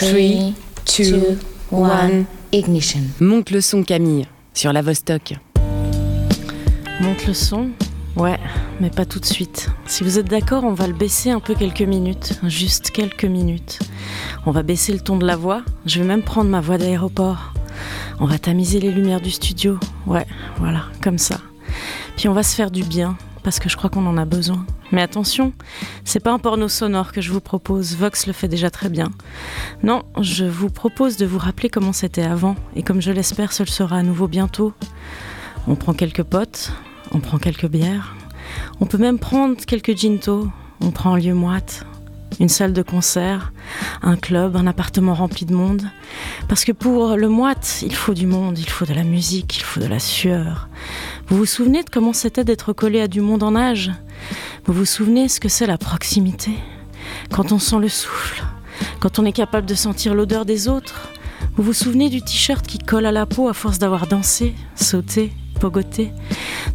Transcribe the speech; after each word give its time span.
3, 0.00 0.54
2, 0.96 1.38
1, 1.72 2.24
ignition. 2.52 3.00
Monte 3.20 3.50
le 3.50 3.60
son 3.60 3.82
Camille, 3.82 4.26
sur 4.54 4.72
la 4.72 4.80
Vostok. 4.80 5.34
Monte 7.02 7.26
le 7.26 7.34
son? 7.34 7.68
Ouais, 8.16 8.38
mais 8.80 8.88
pas 8.88 9.04
tout 9.04 9.20
de 9.20 9.26
suite. 9.26 9.68
Si 9.84 10.02
vous 10.02 10.18
êtes 10.18 10.30
d'accord, 10.30 10.64
on 10.64 10.72
va 10.72 10.86
le 10.86 10.94
baisser 10.94 11.28
un 11.30 11.38
peu 11.38 11.54
quelques 11.54 11.82
minutes, 11.82 12.40
juste 12.44 12.92
quelques 12.92 13.26
minutes. 13.26 13.78
On 14.46 14.52
va 14.52 14.62
baisser 14.62 14.94
le 14.94 15.00
ton 15.00 15.18
de 15.18 15.26
la 15.26 15.36
voix, 15.36 15.60
je 15.84 15.98
vais 15.98 16.06
même 16.06 16.22
prendre 16.22 16.48
ma 16.48 16.62
voix 16.62 16.78
d'aéroport. 16.78 17.52
On 18.20 18.24
va 18.24 18.38
tamiser 18.38 18.80
les 18.80 18.92
lumières 18.92 19.20
du 19.20 19.30
studio, 19.30 19.78
ouais, 20.06 20.26
voilà, 20.56 20.84
comme 21.02 21.18
ça. 21.18 21.42
Puis 22.16 22.26
on 22.26 22.32
va 22.32 22.42
se 22.42 22.54
faire 22.54 22.70
du 22.70 22.84
bien, 22.84 23.18
parce 23.42 23.58
que 23.58 23.68
je 23.68 23.76
crois 23.76 23.90
qu'on 23.90 24.06
en 24.06 24.16
a 24.16 24.24
besoin. 24.24 24.64
Mais 24.92 25.02
attention, 25.02 25.52
c'est 26.04 26.20
pas 26.20 26.32
un 26.32 26.38
porno 26.38 26.68
sonore 26.68 27.12
que 27.12 27.20
je 27.20 27.30
vous 27.32 27.40
propose, 27.40 27.96
Vox 27.96 28.26
le 28.26 28.32
fait 28.32 28.48
déjà 28.48 28.70
très 28.70 28.88
bien. 28.88 29.10
Non, 29.82 30.02
je 30.20 30.44
vous 30.44 30.68
propose 30.68 31.16
de 31.16 31.26
vous 31.26 31.38
rappeler 31.38 31.68
comment 31.68 31.92
c'était 31.92 32.22
avant, 32.22 32.56
et 32.74 32.82
comme 32.82 33.00
je 33.00 33.12
l'espère, 33.12 33.52
ce 33.52 33.62
le 33.62 33.68
sera 33.68 33.96
à 33.96 34.02
nouveau 34.02 34.26
bientôt. 34.26 34.72
On 35.68 35.76
prend 35.76 35.94
quelques 35.94 36.24
potes, 36.24 36.72
on 37.12 37.20
prend 37.20 37.38
quelques 37.38 37.68
bières, 37.68 38.16
on 38.80 38.86
peut 38.86 38.98
même 38.98 39.18
prendre 39.18 39.56
quelques 39.64 39.96
ginto, 39.96 40.48
on 40.80 40.90
prend 40.90 41.14
un 41.14 41.18
lieu 41.18 41.34
moite, 41.34 41.86
une 42.40 42.48
salle 42.48 42.72
de 42.72 42.82
concert, 42.82 43.52
un 44.02 44.16
club, 44.16 44.56
un 44.56 44.66
appartement 44.66 45.14
rempli 45.14 45.46
de 45.46 45.54
monde. 45.54 45.82
Parce 46.48 46.64
que 46.64 46.72
pour 46.72 47.16
le 47.16 47.28
moite, 47.28 47.82
il 47.82 47.94
faut 47.94 48.14
du 48.14 48.26
monde, 48.26 48.58
il 48.58 48.68
faut 48.68 48.86
de 48.86 48.94
la 48.94 49.04
musique, 49.04 49.58
il 49.58 49.62
faut 49.62 49.80
de 49.80 49.86
la 49.86 49.98
sueur. 49.98 50.68
Vous 51.28 51.36
vous 51.36 51.46
souvenez 51.46 51.82
de 51.82 51.90
comment 51.90 52.12
c'était 52.12 52.44
d'être 52.44 52.72
collé 52.72 53.00
à 53.00 53.08
du 53.08 53.20
monde 53.20 53.42
en 53.42 53.54
âge 53.54 53.92
Vous 54.66 54.72
vous 54.72 54.84
souvenez 54.84 55.28
ce 55.28 55.40
que 55.40 55.48
c'est 55.48 55.66
la 55.66 55.78
proximité? 55.78 56.52
Quand 57.30 57.52
on 57.52 57.58
sent 57.58 57.78
le 57.78 57.88
souffle, 57.88 58.44
quand 59.00 59.18
on 59.18 59.24
est 59.24 59.32
capable 59.32 59.66
de 59.66 59.74
sentir 59.74 60.14
l'odeur 60.14 60.44
des 60.44 60.68
autres? 60.68 61.10
Vous 61.56 61.62
vous 61.62 61.72
souvenez 61.72 62.08
du 62.08 62.22
t-shirt 62.22 62.66
qui 62.66 62.78
colle 62.78 63.06
à 63.06 63.12
la 63.12 63.26
peau 63.26 63.48
à 63.48 63.54
force 63.54 63.78
d'avoir 63.78 64.06
dansé, 64.06 64.54
sauté, 64.74 65.32
pogoté? 65.58 66.12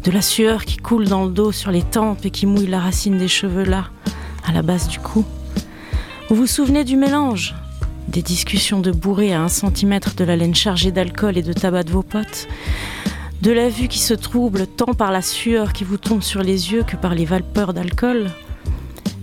De 0.04 0.10
la 0.10 0.22
sueur 0.22 0.64
qui 0.64 0.76
coule 0.76 1.06
dans 1.06 1.24
le 1.24 1.30
dos 1.30 1.52
sur 1.52 1.70
les 1.70 1.82
tempes 1.82 2.24
et 2.24 2.30
qui 2.30 2.46
mouille 2.46 2.66
la 2.66 2.80
racine 2.80 3.18
des 3.18 3.28
cheveux 3.28 3.64
là, 3.64 3.86
à 4.46 4.52
la 4.52 4.62
base 4.62 4.88
du 4.88 4.98
cou? 4.98 5.24
Vous 6.28 6.36
vous 6.36 6.46
souvenez 6.46 6.84
du 6.84 6.96
mélange? 6.96 7.54
Des 8.08 8.22
discussions 8.22 8.80
de 8.80 8.92
bourré 8.92 9.32
à 9.32 9.42
un 9.42 9.48
centimètre 9.48 10.14
de 10.14 10.24
la 10.24 10.36
laine 10.36 10.54
chargée 10.54 10.92
d'alcool 10.92 11.38
et 11.38 11.42
de 11.42 11.52
tabac 11.52 11.84
de 11.84 11.90
vos 11.92 12.02
potes? 12.02 12.46
De 13.42 13.52
la 13.52 13.68
vue 13.68 13.88
qui 13.88 13.98
se 13.98 14.14
trouble 14.14 14.66
tant 14.66 14.94
par 14.94 15.12
la 15.12 15.22
sueur 15.22 15.72
qui 15.72 15.84
vous 15.84 15.98
tombe 15.98 16.22
sur 16.22 16.42
les 16.42 16.72
yeux 16.72 16.82
que 16.82 16.96
par 16.96 17.14
les 17.14 17.24
vapeurs 17.24 17.74
d'alcool 17.74 18.30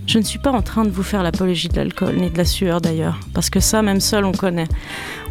Je 0.06 0.18
ne 0.18 0.22
suis 0.22 0.38
pas 0.38 0.52
en 0.52 0.62
train 0.62 0.84
de 0.84 0.90
vous 0.90 1.02
faire 1.02 1.22
l'apologie 1.22 1.68
de 1.68 1.76
l'alcool, 1.76 2.16
ni 2.16 2.30
de 2.30 2.38
la 2.38 2.44
sueur 2.44 2.80
d'ailleurs, 2.80 3.18
parce 3.34 3.50
que 3.50 3.60
ça, 3.60 3.82
même 3.82 4.00
seul, 4.00 4.24
on 4.24 4.32
connaît. 4.32 4.68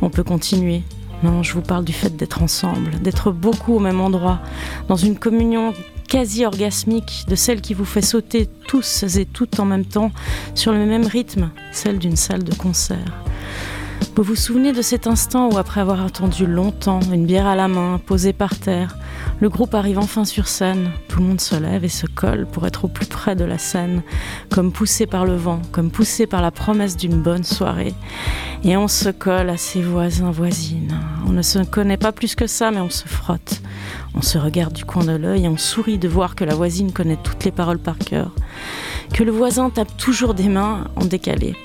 On 0.01 0.09
peut 0.09 0.23
continuer. 0.23 0.83
Non, 1.23 1.41
je 1.41 1.53
vous 1.53 1.61
parle 1.61 1.85
du 1.85 1.93
fait 1.93 2.15
d'être 2.15 2.43
ensemble, 2.43 2.99
d'être 3.01 3.31
beaucoup 3.31 3.75
au 3.75 3.79
même 3.79 4.01
endroit, 4.01 4.41
dans 4.89 4.97
une 4.97 5.17
communion 5.17 5.73
quasi 6.09 6.45
orgasmique, 6.45 7.23
de 7.29 7.35
celle 7.35 7.61
qui 7.61 7.73
vous 7.73 7.85
fait 7.85 8.01
sauter 8.01 8.49
tous 8.67 9.03
et 9.17 9.25
toutes 9.25 9.59
en 9.59 9.65
même 9.65 9.85
temps 9.85 10.11
sur 10.53 10.73
le 10.73 10.85
même 10.85 11.07
rythme, 11.07 11.49
celle 11.71 11.97
d'une 11.97 12.17
salle 12.17 12.43
de 12.43 12.53
concert. 12.53 13.23
Vous 14.15 14.23
vous 14.23 14.35
souvenez 14.35 14.73
de 14.73 14.81
cet 14.81 15.07
instant 15.07 15.49
où, 15.51 15.57
après 15.57 15.81
avoir 15.81 16.05
attendu 16.05 16.45
longtemps, 16.45 16.99
une 17.11 17.25
bière 17.25 17.47
à 17.47 17.55
la 17.55 17.67
main, 17.67 17.99
posée 18.05 18.31
par 18.31 18.57
terre, 18.57 18.95
le 19.41 19.49
groupe 19.49 19.73
arrive 19.73 19.97
enfin 19.97 20.23
sur 20.23 20.47
scène, 20.47 20.91
tout 21.07 21.19
le 21.19 21.25
monde 21.25 21.41
se 21.41 21.55
lève 21.55 21.83
et 21.83 21.89
se 21.89 22.05
colle 22.05 22.45
pour 22.45 22.65
être 22.67 22.85
au 22.85 22.87
plus 22.87 23.07
près 23.07 23.35
de 23.35 23.43
la 23.43 23.57
scène, 23.57 24.03
comme 24.49 24.71
poussé 24.71 25.07
par 25.07 25.25
le 25.25 25.35
vent, 25.35 25.61
comme 25.71 25.91
poussé 25.91 26.27
par 26.27 26.41
la 26.41 26.51
promesse 26.51 26.95
d'une 26.95 27.21
bonne 27.21 27.43
soirée. 27.43 27.93
Et 28.63 28.77
on 28.77 28.87
se 28.87 29.09
colle 29.09 29.49
à 29.49 29.57
ses 29.57 29.81
voisins, 29.81 30.31
voisines. 30.31 30.97
On 31.27 31.31
ne 31.31 31.41
se 31.41 31.59
connaît 31.59 31.97
pas 31.97 32.11
plus 32.11 32.35
que 32.35 32.47
ça, 32.47 32.71
mais 32.71 32.79
on 32.79 32.89
se 32.89 33.07
frotte. 33.07 33.61
On 34.15 34.21
se 34.21 34.37
regarde 34.37 34.73
du 34.73 34.85
coin 34.85 35.03
de 35.03 35.15
l'œil 35.15 35.45
et 35.45 35.49
on 35.49 35.57
sourit 35.57 35.97
de 35.97 36.07
voir 36.07 36.35
que 36.35 36.45
la 36.45 36.55
voisine 36.55 36.93
connaît 36.93 37.19
toutes 37.21 37.43
les 37.43 37.51
paroles 37.51 37.79
par 37.79 37.97
cœur, 37.97 38.31
que 39.13 39.23
le 39.23 39.31
voisin 39.31 39.69
tape 39.69 39.97
toujours 39.97 40.33
des 40.33 40.49
mains 40.49 40.85
en 40.95 41.05
décalé. 41.05 41.55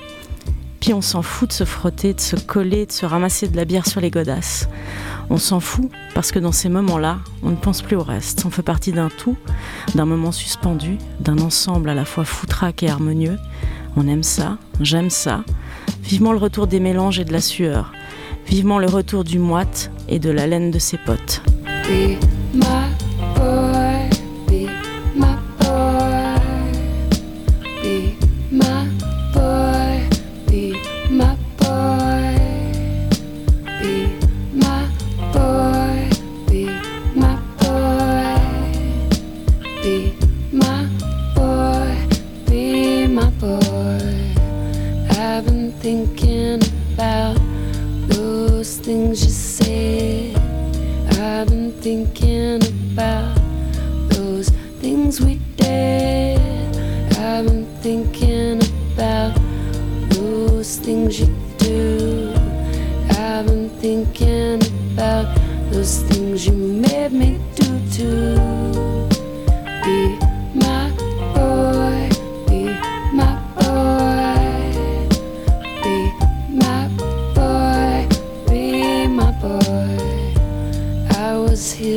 On 0.91 1.01
s'en 1.01 1.21
fout 1.21 1.49
de 1.49 1.53
se 1.53 1.65
frotter, 1.65 2.13
de 2.13 2.19
se 2.19 2.35
coller, 2.35 2.85
de 2.87 2.91
se 2.91 3.05
ramasser 3.05 3.47
de 3.47 3.55
la 3.55 3.65
bière 3.65 3.85
sur 3.85 4.01
les 4.01 4.09
godasses. 4.09 4.67
On 5.29 5.37
s'en 5.37 5.59
fout 5.59 5.89
parce 6.15 6.31
que 6.31 6.39
dans 6.39 6.51
ces 6.51 6.67
moments-là, 6.67 7.19
on 7.43 7.51
ne 7.51 7.55
pense 7.55 7.81
plus 7.81 7.95
au 7.95 8.03
reste. 8.03 8.43
On 8.45 8.49
fait 8.49 8.63
partie 8.63 8.91
d'un 8.91 9.09
tout, 9.09 9.37
d'un 9.93 10.05
moment 10.05 10.31
suspendu, 10.31 10.97
d'un 11.19 11.37
ensemble 11.39 11.89
à 11.89 11.93
la 11.93 12.05
fois 12.05 12.25
foutraque 12.25 12.81
et 12.81 12.89
harmonieux. 12.89 13.37
On 13.95 14.07
aime 14.07 14.23
ça, 14.23 14.57
j'aime 14.81 15.11
ça. 15.11 15.43
Vivement 16.03 16.31
le 16.31 16.39
retour 16.39 16.65
des 16.65 16.79
mélanges 16.79 17.19
et 17.19 17.25
de 17.25 17.33
la 17.33 17.41
sueur. 17.41 17.91
Vivement 18.47 18.79
le 18.79 18.87
retour 18.87 19.23
du 19.23 19.37
moite 19.37 19.91
et 20.07 20.17
de 20.17 20.31
la 20.31 20.47
laine 20.47 20.71
de 20.71 20.79
ses 20.79 20.97
potes. 20.97 21.43
Thinking 51.89 52.61
about 52.93 53.35
those 54.09 54.49
things 54.79 55.19
we 55.21 55.39
did. 55.55 56.37
I've 57.17 57.47
been 57.47 57.65
thinking 57.81 58.61
about 58.93 59.33
those 60.11 60.77
things 60.77 61.19
you 61.19 61.35
do. 61.57 62.31
I've 63.09 63.47
been 63.47 63.69
thinking 63.81 64.61
about 64.93 65.35
those 65.71 66.03
things 66.03 66.45
you 66.45 66.53
made 66.53 66.88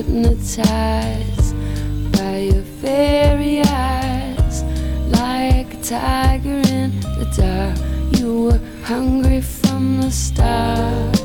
hypnotized 0.03 1.55
by 2.13 2.39
your 2.39 2.63
very 2.83 3.61
eyes, 3.61 4.65
like 5.09 5.75
a 5.75 5.83
tiger 5.83 6.61
in 6.69 6.99
the 7.01 7.33
dark. 7.37 8.19
You 8.19 8.45
were 8.45 8.61
hungry 8.85 9.41
from 9.41 10.01
the 10.01 10.11
start. 10.11 11.22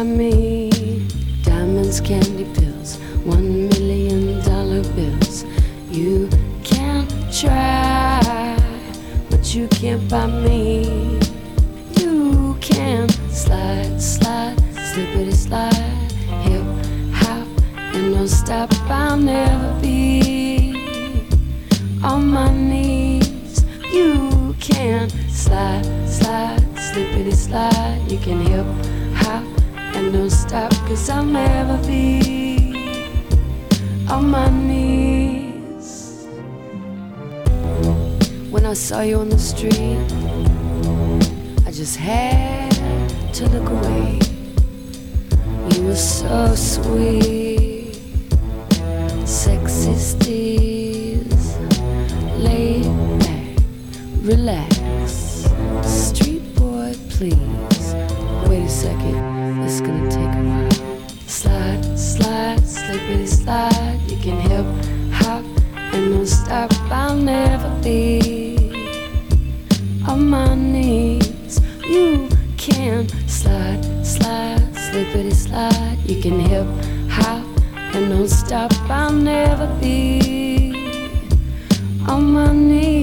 Buy 0.00 0.06
me. 0.06 0.70
Diamonds, 1.42 2.00
candy 2.00 2.46
pills, 2.54 2.96
one 3.24 3.68
million 3.68 4.42
dollar 4.44 4.82
bills. 4.94 5.44
You 5.90 6.28
can 6.64 7.06
try, 7.30 8.56
but 9.28 9.54
you 9.54 9.68
can't 9.68 10.08
buy 10.08 10.26
me. 10.26 11.18
You 11.98 12.56
can 12.60 13.08
slide, 13.30 14.00
slide, 14.00 14.56
slippity 14.90 15.34
slide, 15.34 16.12
hip 16.44 16.64
hop, 17.12 17.46
and 17.76 18.14
don't 18.14 18.28
stop. 18.28 18.70
I'll 18.88 19.18
never 19.18 19.80
be 19.82 20.76
on 22.02 22.26
my 22.26 22.50
knees. 22.54 23.66
You 23.92 24.54
can 24.60 25.10
slide, 25.28 25.84
slide, 26.08 26.62
slippity 26.76 27.34
slide. 27.34 28.00
You 28.08 28.18
can 28.18 28.40
hip 28.40 28.89
cause 30.50 31.08
I'll 31.08 31.24
never 31.24 31.76
be 31.86 32.74
on 34.08 34.30
my 34.30 34.50
knees. 34.50 36.26
When 38.50 38.66
I 38.66 38.74
saw 38.74 39.02
you 39.02 39.18
on 39.20 39.28
the 39.28 39.38
street, 39.38 39.98
I 41.66 41.70
just 41.70 41.96
had 41.96 42.70
to 43.34 43.48
look 43.50 43.68
away. 43.70 44.18
You 45.70 45.84
were 45.84 45.94
so 45.94 46.54
sweet, 46.54 47.94
sexy 49.24 49.94
steez. 49.94 50.80
relax. 54.30 54.76
Street 55.82 56.54
boy, 56.54 56.94
please. 57.10 57.94
Wait 58.48 58.64
a 58.64 58.68
second, 58.68 59.19
I'll 66.92 67.16
never 67.16 67.70
be 67.82 68.56
on 70.08 70.28
my 70.28 70.54
knees. 70.54 71.60
You 71.88 72.28
can 72.56 73.08
slide, 73.28 73.84
slide, 74.04 74.60
slippity 74.74 75.32
slide. 75.32 75.98
You 76.04 76.20
can 76.20 76.40
hip 76.40 76.66
hop 77.08 77.46
and 77.94 78.10
don't 78.10 78.28
stop. 78.28 78.72
I'll 78.90 79.12
never 79.12 79.66
be 79.80 80.74
on 82.08 82.32
my 82.32 82.52
knees. 82.52 82.99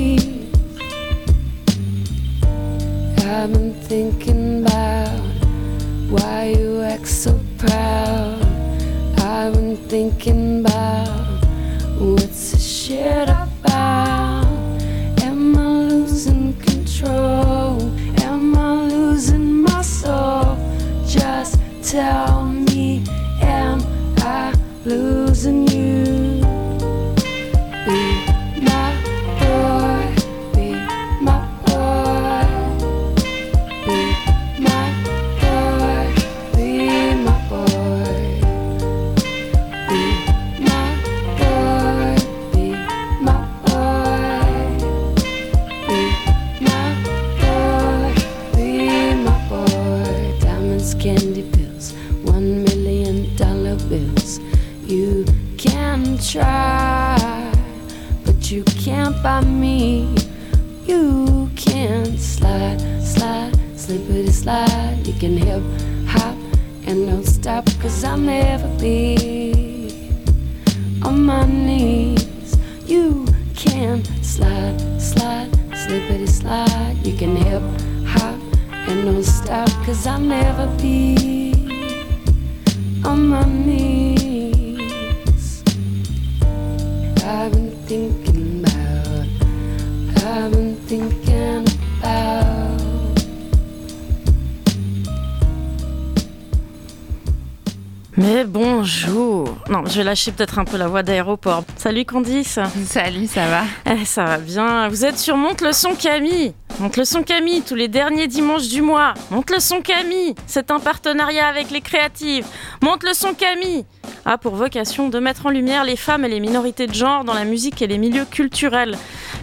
Je 99.90 99.98
vais 99.98 100.04
lâcher 100.04 100.32
peut-être 100.32 100.60
un 100.60 100.66
peu 100.66 100.78
la 100.78 100.88
voix 100.88 101.04
d'aéroport. 101.04 101.64
Salut 101.78 102.06
Candice 102.06 102.60
Salut, 102.86 103.28
ça 103.28 103.48
va? 103.48 103.64
Eh, 103.94 104.06
ça 104.06 104.26
va 104.26 104.38
bien. 104.38 104.88
Vous 104.90 105.06
êtes 105.06 105.18
sur 105.18 105.38
Monte 105.38 105.62
le 105.62 105.72
son 105.72 105.96
Camille. 105.96 106.54
Monte 106.80 106.98
le 106.98 107.06
son 107.06 107.24
Camille 107.24 107.62
tous 107.62 107.76
les 107.76 107.88
derniers 107.88 108.28
dimanches 108.28 108.68
du 108.68 108.82
mois. 108.82 109.14
Monte 109.32 109.50
le 109.50 109.60
son 109.60 109.82
Camille. 109.82 110.36
C'est 110.46 110.72
un 110.72 110.80
partenariat 110.80 111.48
avec 111.48 111.72
les 111.72 111.82
créatives. 111.82 112.46
Monte 112.82 113.04
le 113.04 113.14
son 113.14 113.34
Camille 113.34 113.86
a 114.26 114.38
pour 114.38 114.56
vocation 114.56 115.10
de 115.10 115.20
mettre 115.20 115.46
en 115.46 115.50
lumière 115.50 115.84
les 115.84 115.96
femmes 115.96 116.26
et 116.26 116.30
les 116.30 116.40
minorités 116.40 116.88
de 116.88 116.94
genre 116.94 117.24
dans 117.24 117.34
la 117.34 117.46
musique 117.46 117.82
et 117.82 117.88
les 117.88 117.98
milieux 117.98 118.26
culturels. 118.26 118.98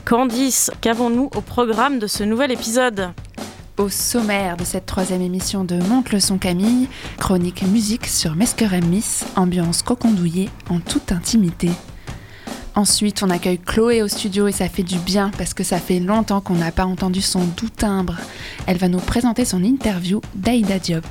Candice, 0.05 0.71
qu'avons-nous 0.81 1.31
au 1.35 1.41
programme 1.41 1.99
de 1.99 2.07
ce 2.07 2.23
nouvel 2.23 2.53
épisode? 2.53 3.13
Au 3.77 3.89
sommaire 3.89 4.57
de 4.57 4.63
cette 4.63 4.87
troisième 4.87 5.21
émission 5.21 5.65
de 5.65 5.75
Monte 5.75 6.13
le 6.13 6.21
son 6.21 6.39
Camille, 6.39 6.87
chronique 7.19 7.65
musique 7.65 8.07
sur 8.07 8.37
Mesker 8.37 8.69
Miss, 8.89 9.25
ambiance 9.35 9.83
cocondouillée 9.83 10.49
en 10.71 10.79
toute 10.79 11.11
intimité. 11.11 11.71
Ensuite, 12.77 13.25
on 13.25 13.31
accueille 13.31 13.59
Chloé 13.59 14.01
au 14.01 14.07
studio 14.07 14.47
et 14.47 14.53
ça 14.53 14.69
fait 14.69 14.85
du 14.85 14.97
bien 14.99 15.33
parce 15.37 15.55
que 15.55 15.65
ça 15.65 15.79
fait 15.79 15.99
longtemps 15.99 16.41
qu'on 16.41 16.55
n'a 16.55 16.71
pas 16.71 16.87
entendu 16.87 17.21
son 17.21 17.47
doux 17.57 17.69
timbre. 17.69 18.17
Elle 18.69 18.79
va 18.79 18.87
nous 18.87 19.01
présenter 19.01 19.45
son 19.45 19.65
interview 19.65 20.21
d'Aïda 20.37 20.79
Diop. 20.79 21.05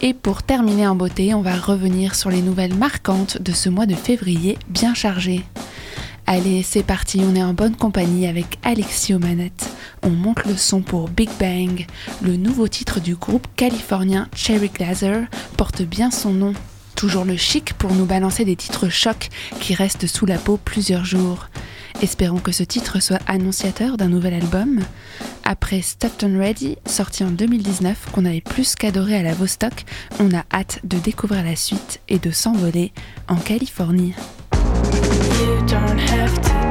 Et 0.00 0.14
pour 0.14 0.42
terminer 0.42 0.88
en 0.88 0.94
beauté, 0.94 1.34
on 1.34 1.42
va 1.42 1.54
revenir 1.54 2.14
sur 2.14 2.30
les 2.30 2.40
nouvelles 2.40 2.74
marquantes 2.74 3.42
de 3.42 3.52
ce 3.52 3.68
mois 3.68 3.86
de 3.86 3.94
février 3.94 4.56
bien 4.70 4.94
chargé. 4.94 5.44
Allez, 6.28 6.64
c'est 6.64 6.82
parti, 6.82 7.20
on 7.22 7.36
est 7.36 7.42
en 7.42 7.54
bonne 7.54 7.76
compagnie 7.76 8.26
avec 8.26 8.58
Alexis 8.64 9.14
aux 9.14 9.20
manettes. 9.20 9.70
On 10.02 10.10
monte 10.10 10.44
le 10.44 10.56
son 10.56 10.82
pour 10.82 11.08
Big 11.08 11.30
Bang. 11.38 11.86
Le 12.20 12.36
nouveau 12.36 12.66
titre 12.66 12.98
du 12.98 13.14
groupe 13.14 13.46
californien 13.54 14.28
Cherry 14.34 14.68
Glazer 14.68 15.26
porte 15.56 15.82
bien 15.82 16.10
son 16.10 16.32
nom. 16.32 16.52
Toujours 16.96 17.24
le 17.24 17.36
chic 17.36 17.74
pour 17.74 17.94
nous 17.94 18.06
balancer 18.06 18.44
des 18.44 18.56
titres 18.56 18.88
chocs 18.88 19.28
qui 19.60 19.74
restent 19.74 20.08
sous 20.08 20.26
la 20.26 20.36
peau 20.36 20.56
plusieurs 20.56 21.04
jours. 21.04 21.46
Espérons 22.02 22.40
que 22.40 22.52
ce 22.52 22.64
titre 22.64 23.00
soit 23.00 23.20
annonciateur 23.28 23.96
d'un 23.96 24.08
nouvel 24.08 24.34
album. 24.34 24.80
Après 25.44 25.80
Stockton 25.80 26.36
Ready, 26.36 26.76
sorti 26.86 27.22
en 27.22 27.30
2019, 27.30 28.08
qu'on 28.10 28.24
avait 28.24 28.40
plus 28.40 28.74
qu'adoré 28.74 29.16
à 29.16 29.22
la 29.22 29.32
Vostok, 29.32 29.84
on 30.18 30.34
a 30.34 30.44
hâte 30.52 30.80
de 30.82 30.98
découvrir 30.98 31.44
la 31.44 31.54
suite 31.54 32.00
et 32.08 32.18
de 32.18 32.32
s'envoler 32.32 32.92
en 33.28 33.36
Californie. 33.36 34.14
Don't 35.96 36.10
have 36.10 36.42
to 36.42 36.65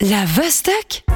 La 0.00 0.26
Vostok 0.26 1.15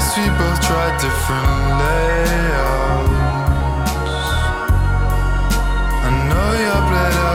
guess 0.00 0.16
we 0.16 0.24
both 0.40 0.60
tried 0.62 0.96
different 0.98 1.50
layouts. 1.80 3.10
I 6.06 6.10
know 6.28 6.50
you're 6.62 6.84
bled 6.88 7.16
out 7.24 7.29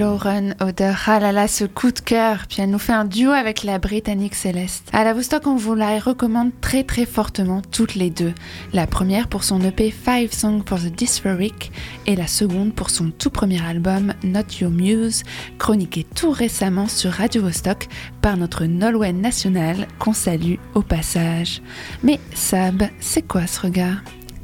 Lauren 0.00 0.54
Oder, 0.62 0.94
ah 1.08 1.20
là 1.30 1.46
ce 1.46 1.66
coup 1.66 1.92
de 1.92 2.00
cœur. 2.00 2.46
Puis 2.48 2.62
elle 2.62 2.70
nous 2.70 2.78
fait 2.78 2.94
un 2.94 3.04
duo 3.04 3.32
avec 3.32 3.64
la 3.64 3.78
Britannique 3.78 4.34
Céleste. 4.34 4.88
À 4.94 5.04
la 5.04 5.12
Vostok, 5.12 5.46
on 5.46 5.56
vous 5.56 5.74
la 5.74 5.98
recommande 5.98 6.52
très 6.62 6.84
très 6.84 7.04
fortement 7.04 7.60
toutes 7.70 7.96
les 7.96 8.08
deux. 8.08 8.32
La 8.72 8.86
première 8.86 9.28
pour 9.28 9.44
son 9.44 9.60
EP 9.60 9.90
Five 9.90 10.32
Songs 10.32 10.62
for 10.64 10.78
the 10.78 10.86
Dysphoric 10.86 11.70
et 12.06 12.16
la 12.16 12.28
seconde 12.28 12.74
pour 12.74 12.88
son 12.88 13.10
tout 13.10 13.28
premier 13.28 13.62
album 13.62 14.14
Not 14.24 14.60
Your 14.62 14.70
Muse, 14.70 15.22
chroniqué 15.58 16.06
tout 16.14 16.30
récemment 16.30 16.88
sur 16.88 17.10
Radio 17.10 17.42
Vostok 17.42 17.86
par 18.22 18.38
notre 18.38 18.64
Nolwenn 18.64 19.20
national 19.20 19.86
qu'on 19.98 20.14
salue 20.14 20.54
au 20.72 20.80
passage. 20.80 21.60
Mais 22.02 22.18
Sab, 22.34 22.84
c'est 23.00 23.28
quoi 23.28 23.46
ce 23.46 23.60
regard? 23.60 23.96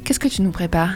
Qu'est-ce 0.06 0.20
que 0.20 0.28
tu 0.28 0.42
nous 0.42 0.52
prépares? 0.52 0.92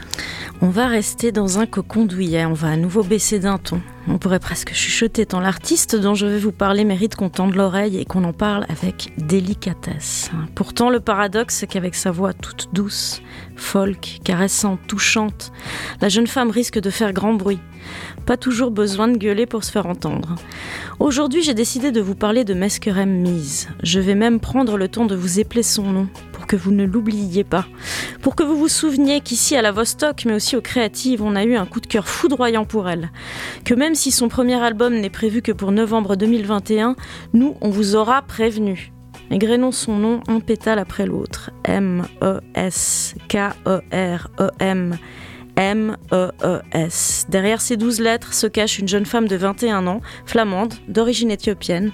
On 0.61 0.69
va 0.69 0.87
rester 0.87 1.33
dans 1.33 1.59
un 1.59 1.67
cocon 1.67 2.05
douillet, 2.05 2.45
on 2.45 2.53
va 2.53 2.69
à 2.69 2.77
nouveau 2.77 3.03
baisser 3.03 3.41
d'un 3.41 3.59
ton. 3.59 3.81
On 4.07 4.19
pourrait 4.19 4.39
presque 4.39 4.73
chuchoter 4.73 5.27
tant 5.27 5.41
l'artiste 5.41 5.97
dont 5.97 6.15
je 6.15 6.27
vais 6.27 6.39
vous 6.39 6.53
parler 6.53 6.85
mérite 6.85 7.17
qu'on 7.17 7.29
tende 7.29 7.57
l'oreille 7.57 7.99
et 7.99 8.05
qu'on 8.05 8.23
en 8.23 8.33
parle 8.33 8.67
avec 8.69 9.13
délicatesse. 9.19 10.31
Pourtant, 10.55 10.91
le 10.91 11.01
paradoxe, 11.01 11.57
c'est 11.57 11.67
qu'avec 11.67 11.97
sa 11.97 12.13
voix 12.13 12.33
toute 12.33 12.69
douce, 12.73 13.21
folk, 13.57 14.21
caressante, 14.23 14.79
touchante, 14.87 15.51
la 16.01 16.09
jeune 16.09 16.29
femme 16.29 16.51
risque 16.51 16.79
de 16.79 16.91
faire 16.91 17.13
grand 17.13 17.35
bruit. 17.35 17.59
Pas 18.27 18.37
toujours 18.37 18.71
besoin 18.71 19.09
de 19.09 19.19
gueuler 19.19 19.47
pour 19.47 19.65
se 19.65 19.73
faire 19.73 19.87
entendre. 19.87 20.37
Aujourd'hui, 21.01 21.43
j'ai 21.43 21.55
décidé 21.55 21.91
de 21.91 22.01
vous 22.01 22.15
parler 22.15 22.45
de 22.45 22.55
Meskerem 22.55 23.11
Mise. 23.11 23.71
Je 23.83 23.99
vais 23.99 24.15
même 24.15 24.39
prendre 24.39 24.77
le 24.77 24.87
temps 24.87 25.07
de 25.07 25.17
vous 25.17 25.41
épeler 25.41 25.65
son 25.65 25.91
nom 25.91 26.09
que 26.51 26.57
vous 26.57 26.73
ne 26.73 26.85
l'oubliez 26.85 27.45
pas. 27.45 27.65
Pour 28.23 28.35
que 28.35 28.43
vous 28.43 28.57
vous 28.57 28.67
souveniez 28.67 29.21
qu'ici 29.21 29.55
à 29.55 29.63
la 29.63 29.71
Vostok, 29.71 30.25
mais 30.25 30.35
aussi 30.35 30.57
aux 30.57 30.61
Créatives, 30.61 31.23
on 31.23 31.37
a 31.37 31.45
eu 31.45 31.55
un 31.55 31.65
coup 31.65 31.79
de 31.79 31.87
cœur 31.87 32.09
foudroyant 32.09 32.65
pour 32.65 32.89
elle. 32.89 33.13
Que 33.65 33.73
même 33.73 33.95
si 33.95 34.11
son 34.11 34.27
premier 34.29 34.61
album 34.61 34.97
n'est 34.97 35.11
prévu 35.11 35.43
que 35.43 35.53
pour 35.53 35.71
novembre 35.71 36.17
2021, 36.17 36.97
nous, 37.35 37.55
on 37.61 37.71
vous 37.71 37.95
aura 37.95 38.23
prévenu. 38.23 38.93
Égrénons 39.31 39.71
son 39.71 39.95
nom 39.95 40.23
un 40.27 40.41
pétale 40.41 40.81
après 40.81 41.07
l'autre. 41.07 41.53
E 41.69 41.71
M-E-S-K-E-R-E-M. 41.71 42.49
M-E-E-S. 45.61 47.27
Derrière 47.29 47.61
ces 47.61 47.77
douze 47.77 48.01
lettres 48.01 48.33
se 48.33 48.47
cache 48.47 48.79
une 48.79 48.89
jeune 48.89 49.05
femme 49.05 49.29
de 49.29 49.37
21 49.37 49.87
ans, 49.87 50.01
flamande, 50.25 50.73
d'origine 50.89 51.31
éthiopienne. 51.31 51.93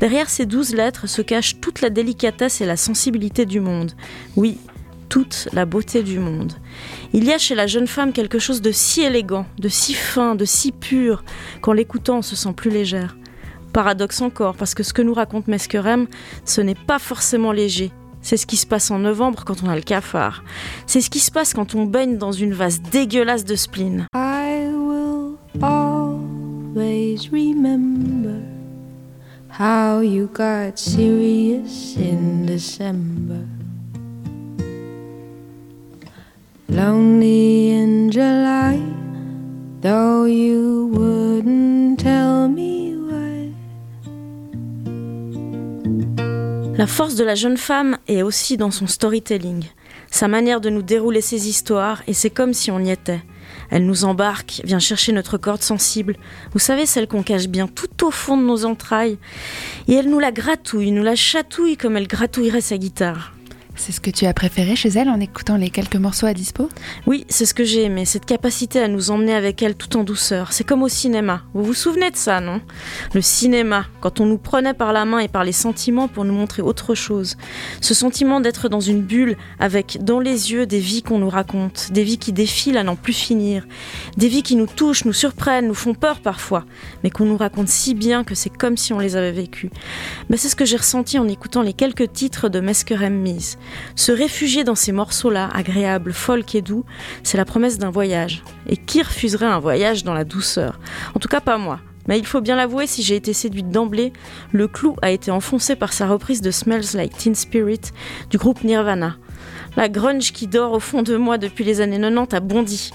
Derrière 0.00 0.28
ces 0.28 0.46
douze 0.46 0.74
lettres 0.74 1.06
se 1.06 1.22
cache 1.22 1.60
toute 1.60 1.80
la 1.80 1.90
délicatesse 1.90 2.60
et 2.60 2.66
la 2.66 2.76
sensibilité 2.76 3.46
du 3.46 3.60
monde. 3.60 3.92
Oui, 4.34 4.58
toute 5.08 5.48
la 5.52 5.64
beauté 5.64 6.02
du 6.02 6.18
monde. 6.18 6.54
Il 7.12 7.22
y 7.22 7.32
a 7.32 7.38
chez 7.38 7.54
la 7.54 7.68
jeune 7.68 7.86
femme 7.86 8.12
quelque 8.12 8.40
chose 8.40 8.60
de 8.60 8.72
si 8.72 9.02
élégant, 9.02 9.46
de 9.60 9.68
si 9.68 9.94
fin, 9.94 10.34
de 10.34 10.44
si 10.44 10.72
pur, 10.72 11.22
qu'en 11.60 11.72
l'écoutant 11.72 12.18
on 12.18 12.22
se 12.22 12.34
sent 12.34 12.52
plus 12.56 12.70
légère. 12.70 13.16
Paradoxe 13.72 14.22
encore, 14.22 14.56
parce 14.56 14.74
que 14.74 14.82
ce 14.82 14.92
que 14.92 15.02
nous 15.02 15.14
raconte 15.14 15.46
Mesquerem, 15.46 16.08
ce 16.44 16.60
n'est 16.60 16.74
pas 16.74 16.98
forcément 16.98 17.52
léger. 17.52 17.92
C'est 18.24 18.38
ce 18.38 18.46
qui 18.46 18.56
se 18.56 18.66
passe 18.66 18.90
en 18.90 18.98
novembre 18.98 19.44
quand 19.44 19.62
on 19.62 19.68
a 19.68 19.76
le 19.76 19.82
cafard. 19.82 20.42
C'est 20.86 21.02
ce 21.02 21.10
qui 21.10 21.20
se 21.20 21.30
passe 21.30 21.52
quand 21.52 21.74
on 21.74 21.84
baigne 21.84 22.16
dans 22.16 22.32
une 22.32 22.54
vase 22.54 22.80
dégueulasse 22.80 23.44
de 23.44 23.54
spleen. 23.54 24.06
I 24.16 24.66
will 24.74 25.36
always 25.62 27.28
remember 27.30 28.40
how 29.50 30.00
you 30.00 30.30
got 30.32 30.78
serious 30.78 31.96
in 31.98 32.46
December. 32.46 33.44
Lonely 36.70 37.72
in 37.72 38.10
July, 38.10 38.80
though 39.82 40.24
you 40.24 40.73
La 46.84 46.88
force 46.88 47.14
de 47.14 47.24
la 47.24 47.34
jeune 47.34 47.56
femme 47.56 47.96
est 48.08 48.20
aussi 48.20 48.58
dans 48.58 48.70
son 48.70 48.86
storytelling, 48.86 49.64
sa 50.10 50.28
manière 50.28 50.60
de 50.60 50.68
nous 50.68 50.82
dérouler 50.82 51.22
ses 51.22 51.48
histoires, 51.48 52.02
et 52.06 52.12
c'est 52.12 52.28
comme 52.28 52.52
si 52.52 52.70
on 52.70 52.78
y 52.78 52.90
était. 52.90 53.22
Elle 53.70 53.86
nous 53.86 54.04
embarque, 54.04 54.60
vient 54.64 54.78
chercher 54.78 55.12
notre 55.12 55.38
corde 55.38 55.62
sensible, 55.62 56.14
vous 56.52 56.58
savez, 56.58 56.84
celle 56.84 57.08
qu'on 57.08 57.22
cache 57.22 57.48
bien 57.48 57.68
tout 57.68 58.04
au 58.04 58.10
fond 58.10 58.36
de 58.36 58.42
nos 58.42 58.66
entrailles, 58.66 59.16
et 59.88 59.94
elle 59.94 60.10
nous 60.10 60.18
la 60.18 60.30
gratouille, 60.30 60.90
nous 60.90 61.02
la 61.02 61.16
chatouille 61.16 61.78
comme 61.78 61.96
elle 61.96 62.06
gratouillerait 62.06 62.60
sa 62.60 62.76
guitare. 62.76 63.32
C'est 63.76 63.92
ce 63.92 64.00
que 64.00 64.10
tu 64.10 64.24
as 64.24 64.32
préféré 64.32 64.76
chez 64.76 64.88
elle 64.90 65.08
en 65.08 65.18
écoutant 65.18 65.56
les 65.56 65.68
quelques 65.68 65.96
morceaux 65.96 66.26
à 66.26 66.32
dispo? 66.32 66.68
Oui, 67.06 67.26
c'est 67.28 67.44
ce 67.44 67.54
que 67.54 67.64
j'ai 67.64 67.82
aimé, 67.82 68.04
cette 68.04 68.24
capacité 68.24 68.80
à 68.80 68.88
nous 68.88 69.10
emmener 69.10 69.34
avec 69.34 69.62
elle 69.62 69.74
tout 69.74 69.96
en 69.96 70.04
douceur. 70.04 70.52
C'est 70.52 70.64
comme 70.64 70.82
au 70.82 70.88
cinéma. 70.88 71.42
Vous 71.54 71.64
vous 71.64 71.74
souvenez 71.74 72.10
de 72.10 72.16
ça, 72.16 72.40
non? 72.40 72.60
Le 73.14 73.20
cinéma, 73.20 73.86
quand 74.00 74.20
on 74.20 74.26
nous 74.26 74.38
prenait 74.38 74.74
par 74.74 74.92
la 74.92 75.04
main 75.04 75.18
et 75.18 75.28
par 75.28 75.42
les 75.42 75.52
sentiments 75.52 76.06
pour 76.06 76.24
nous 76.24 76.32
montrer 76.32 76.62
autre 76.62 76.94
chose. 76.94 77.36
Ce 77.80 77.94
sentiment 77.94 78.40
d'être 78.40 78.68
dans 78.68 78.80
une 78.80 79.02
bulle 79.02 79.36
avec 79.58 79.98
dans 80.02 80.20
les 80.20 80.52
yeux 80.52 80.66
des 80.66 80.78
vies 80.78 81.02
qu'on 81.02 81.18
nous 81.18 81.28
raconte, 81.28 81.90
des 81.90 82.04
vies 82.04 82.18
qui 82.18 82.32
défilent 82.32 82.78
à 82.78 82.84
n'en 82.84 82.96
plus 82.96 83.12
finir, 83.12 83.66
des 84.16 84.28
vies 84.28 84.42
qui 84.42 84.56
nous 84.56 84.66
touchent, 84.66 85.04
nous 85.04 85.12
surprennent, 85.12 85.66
nous 85.66 85.74
font 85.74 85.94
peur 85.94 86.20
parfois, 86.20 86.64
mais 87.02 87.10
qu'on 87.10 87.24
nous 87.24 87.36
raconte 87.36 87.68
si 87.68 87.94
bien 87.94 88.24
que 88.24 88.36
c'est 88.36 88.56
comme 88.56 88.76
si 88.76 88.92
on 88.92 89.00
les 89.00 89.16
avait 89.16 89.32
vécues. 89.32 89.70
Ben, 90.30 90.36
c'est 90.36 90.48
ce 90.48 90.56
que 90.56 90.64
j'ai 90.64 90.76
ressenti 90.76 91.18
en 91.18 91.28
écoutant 91.28 91.62
les 91.62 91.72
quelques 91.72 92.12
titres 92.12 92.48
de 92.48 92.60
Mesquerem 92.60 93.14
Mise. 93.14 93.58
Se 93.96 94.12
réfugier 94.12 94.64
dans 94.64 94.74
ces 94.74 94.92
morceaux-là, 94.92 95.48
agréables, 95.52 96.12
folk 96.12 96.54
et 96.54 96.62
doux, 96.62 96.84
c'est 97.22 97.36
la 97.36 97.44
promesse 97.44 97.78
d'un 97.78 97.90
voyage. 97.90 98.42
Et 98.68 98.76
qui 98.76 99.02
refuserait 99.02 99.46
un 99.46 99.58
voyage 99.58 100.04
dans 100.04 100.14
la 100.14 100.24
douceur? 100.24 100.78
En 101.14 101.18
tout 101.18 101.28
cas 101.28 101.40
pas 101.40 101.58
moi. 101.58 101.80
Mais 102.06 102.18
il 102.18 102.26
faut 102.26 102.40
bien 102.40 102.56
l'avouer, 102.56 102.86
si 102.86 103.02
j'ai 103.02 103.16
été 103.16 103.32
séduite 103.32 103.70
d'emblée, 103.70 104.12
le 104.52 104.68
clou 104.68 104.96
a 105.00 105.10
été 105.10 105.30
enfoncé 105.30 105.74
par 105.74 105.92
sa 105.92 106.06
reprise 106.06 106.42
de 106.42 106.50
Smells 106.50 106.94
Like 106.94 107.16
Teen 107.16 107.34
Spirit 107.34 107.80
du 108.30 108.36
groupe 108.36 108.62
Nirvana. 108.62 109.16
La 109.76 109.88
grunge 109.88 110.32
qui 110.32 110.46
dort 110.46 110.72
au 110.72 110.80
fond 110.80 111.02
de 111.02 111.16
moi 111.16 111.36
depuis 111.36 111.64
les 111.64 111.80
années 111.80 111.98
90 111.98 112.34
a 112.34 112.40
bondi. 112.40 112.90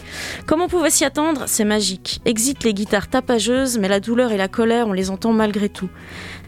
Comme 0.46 0.62
on 0.62 0.68
pouvait 0.68 0.90
s'y 0.90 1.04
attendre, 1.04 1.44
c'est 1.48 1.66
magique. 1.66 2.22
Exit 2.26 2.64
les 2.64 2.74
guitares 2.74 3.10
tapageuses, 3.10 3.78
mais 3.78 3.90
la 3.90 4.00
douleur 4.00 4.32
et 4.32 4.38
la 4.38 4.48
colère, 4.48 4.88
on 4.88 4.94
les 4.94 5.10
entend 5.10 5.34
malgré 5.34 5.68
tout. 5.68 5.90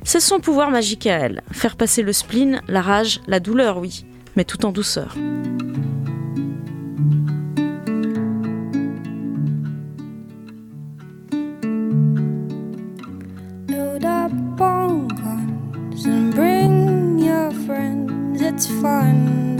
C'est 0.04 0.22
son 0.22 0.40
pouvoir 0.40 0.72
magique 0.72 1.06
à 1.06 1.18
elle. 1.18 1.42
Faire 1.52 1.76
passer 1.76 2.02
le 2.02 2.14
spleen, 2.14 2.62
la 2.68 2.82
rage, 2.82 3.20
la 3.28 3.40
douleur, 3.40 3.78
oui, 3.78 4.06
mais 4.36 4.46
tout 4.46 4.65
en 4.65 4.72
douceur. 4.72 5.15
Bring 16.34 17.20
your 17.20 17.52
friends. 17.65 18.41
It's 18.41 18.67
fun 18.82 19.58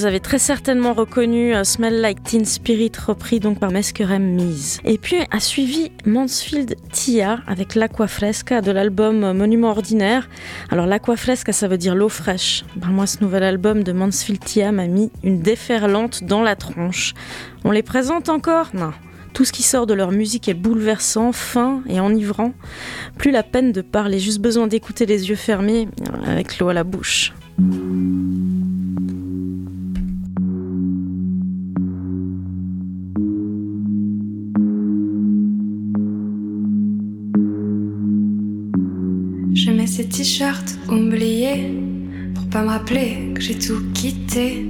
vous 0.00 0.06
avez 0.06 0.20
très 0.20 0.38
certainement 0.38 0.94
reconnu 0.94 1.54
euh, 1.54 1.62
Smell 1.62 2.00
Like 2.00 2.22
Teen 2.22 2.46
Spirit, 2.46 2.92
repris 3.06 3.38
donc 3.38 3.58
par 3.58 3.70
Mesquerem 3.70 4.22
Mise. 4.22 4.80
Et 4.86 4.96
puis 4.96 5.16
a 5.30 5.40
suivi 5.40 5.92
Mansfield 6.06 6.74
Tia 6.90 7.40
avec 7.46 7.74
L'Aqua 7.74 8.08
Fresca 8.08 8.62
de 8.62 8.70
l'album 8.70 9.22
euh, 9.22 9.34
Monument 9.34 9.68
Ordinaire. 9.68 10.30
Alors 10.70 10.86
l'Aqua 10.86 11.18
Fresca, 11.18 11.52
ça 11.52 11.68
veut 11.68 11.76
dire 11.76 11.94
l'eau 11.94 12.08
fraîche. 12.08 12.64
Ben, 12.76 12.88
moi, 12.88 13.06
ce 13.06 13.22
nouvel 13.22 13.42
album 13.42 13.82
de 13.82 13.92
Mansfield 13.92 14.42
Tia 14.42 14.72
m'a 14.72 14.86
mis 14.86 15.10
une 15.22 15.42
déferlante 15.42 16.24
dans 16.24 16.42
la 16.42 16.56
tronche. 16.56 17.12
On 17.64 17.70
les 17.70 17.82
présente 17.82 18.30
encore? 18.30 18.70
Non. 18.72 18.92
Tout 19.34 19.44
ce 19.44 19.52
qui 19.52 19.62
sort 19.62 19.86
de 19.86 19.92
leur 19.92 20.12
musique 20.12 20.48
est 20.48 20.54
bouleversant, 20.54 21.32
fin 21.32 21.82
et 21.86 22.00
enivrant. 22.00 22.54
Plus 23.18 23.32
la 23.32 23.42
peine 23.42 23.72
de 23.72 23.82
parler, 23.82 24.18
juste 24.18 24.40
besoin 24.40 24.66
d'écouter 24.66 25.04
les 25.04 25.28
yeux 25.28 25.36
fermés 25.36 25.88
euh, 26.08 26.32
avec 26.32 26.58
l'eau 26.58 26.70
à 26.70 26.72
la 26.72 26.84
bouche. 26.84 27.34
Ces 39.90 40.04
t-shirts 40.04 40.78
oubliés 40.88 41.74
pour 42.34 42.48
pas 42.48 42.62
me 42.62 42.68
rappeler 42.68 43.32
que 43.34 43.40
j'ai 43.40 43.58
tout 43.58 43.82
quitté. 43.92 44.64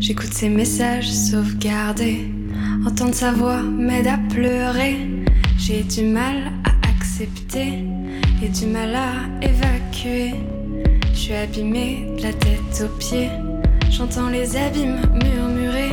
J'écoute 0.00 0.32
ces 0.32 0.48
messages 0.48 1.12
sauvegardés. 1.12 2.28
Entendre 2.84 3.14
sa 3.14 3.30
voix 3.30 3.62
m'aide 3.62 4.08
à 4.08 4.18
pleurer. 4.30 4.96
J'ai 5.58 5.84
du 5.84 6.02
mal 6.02 6.52
à 6.64 6.88
accepter 6.88 7.84
et 8.42 8.48
du 8.48 8.66
mal 8.66 8.96
à 8.96 9.46
évacuer. 9.46 10.34
Je 11.12 11.18
suis 11.18 11.34
abîmée 11.34 12.08
de 12.18 12.22
la 12.24 12.32
tête 12.32 12.84
aux 12.84 12.98
pieds. 12.98 13.30
J'entends 13.90 14.28
les 14.28 14.56
abîmes 14.56 15.02
murmurer. 15.22 15.92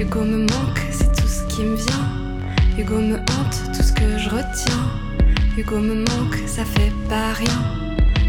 Hugo 0.00 0.22
me 0.22 0.38
manque, 0.38 0.80
c'est 0.90 1.12
tout 1.12 1.28
ce 1.28 1.54
qui 1.54 1.62
me 1.62 1.76
vient. 1.76 2.78
Hugo 2.78 2.98
me 2.98 3.16
hante, 3.16 3.76
tout 3.76 3.82
ce 3.82 3.92
que 3.92 4.18
je 4.18 4.30
retiens. 4.30 4.88
Hugo 5.58 5.76
me 5.78 5.96
manque, 5.96 6.38
ça 6.46 6.64
fait 6.64 6.92
pas 7.10 7.34
rien. 7.34 7.81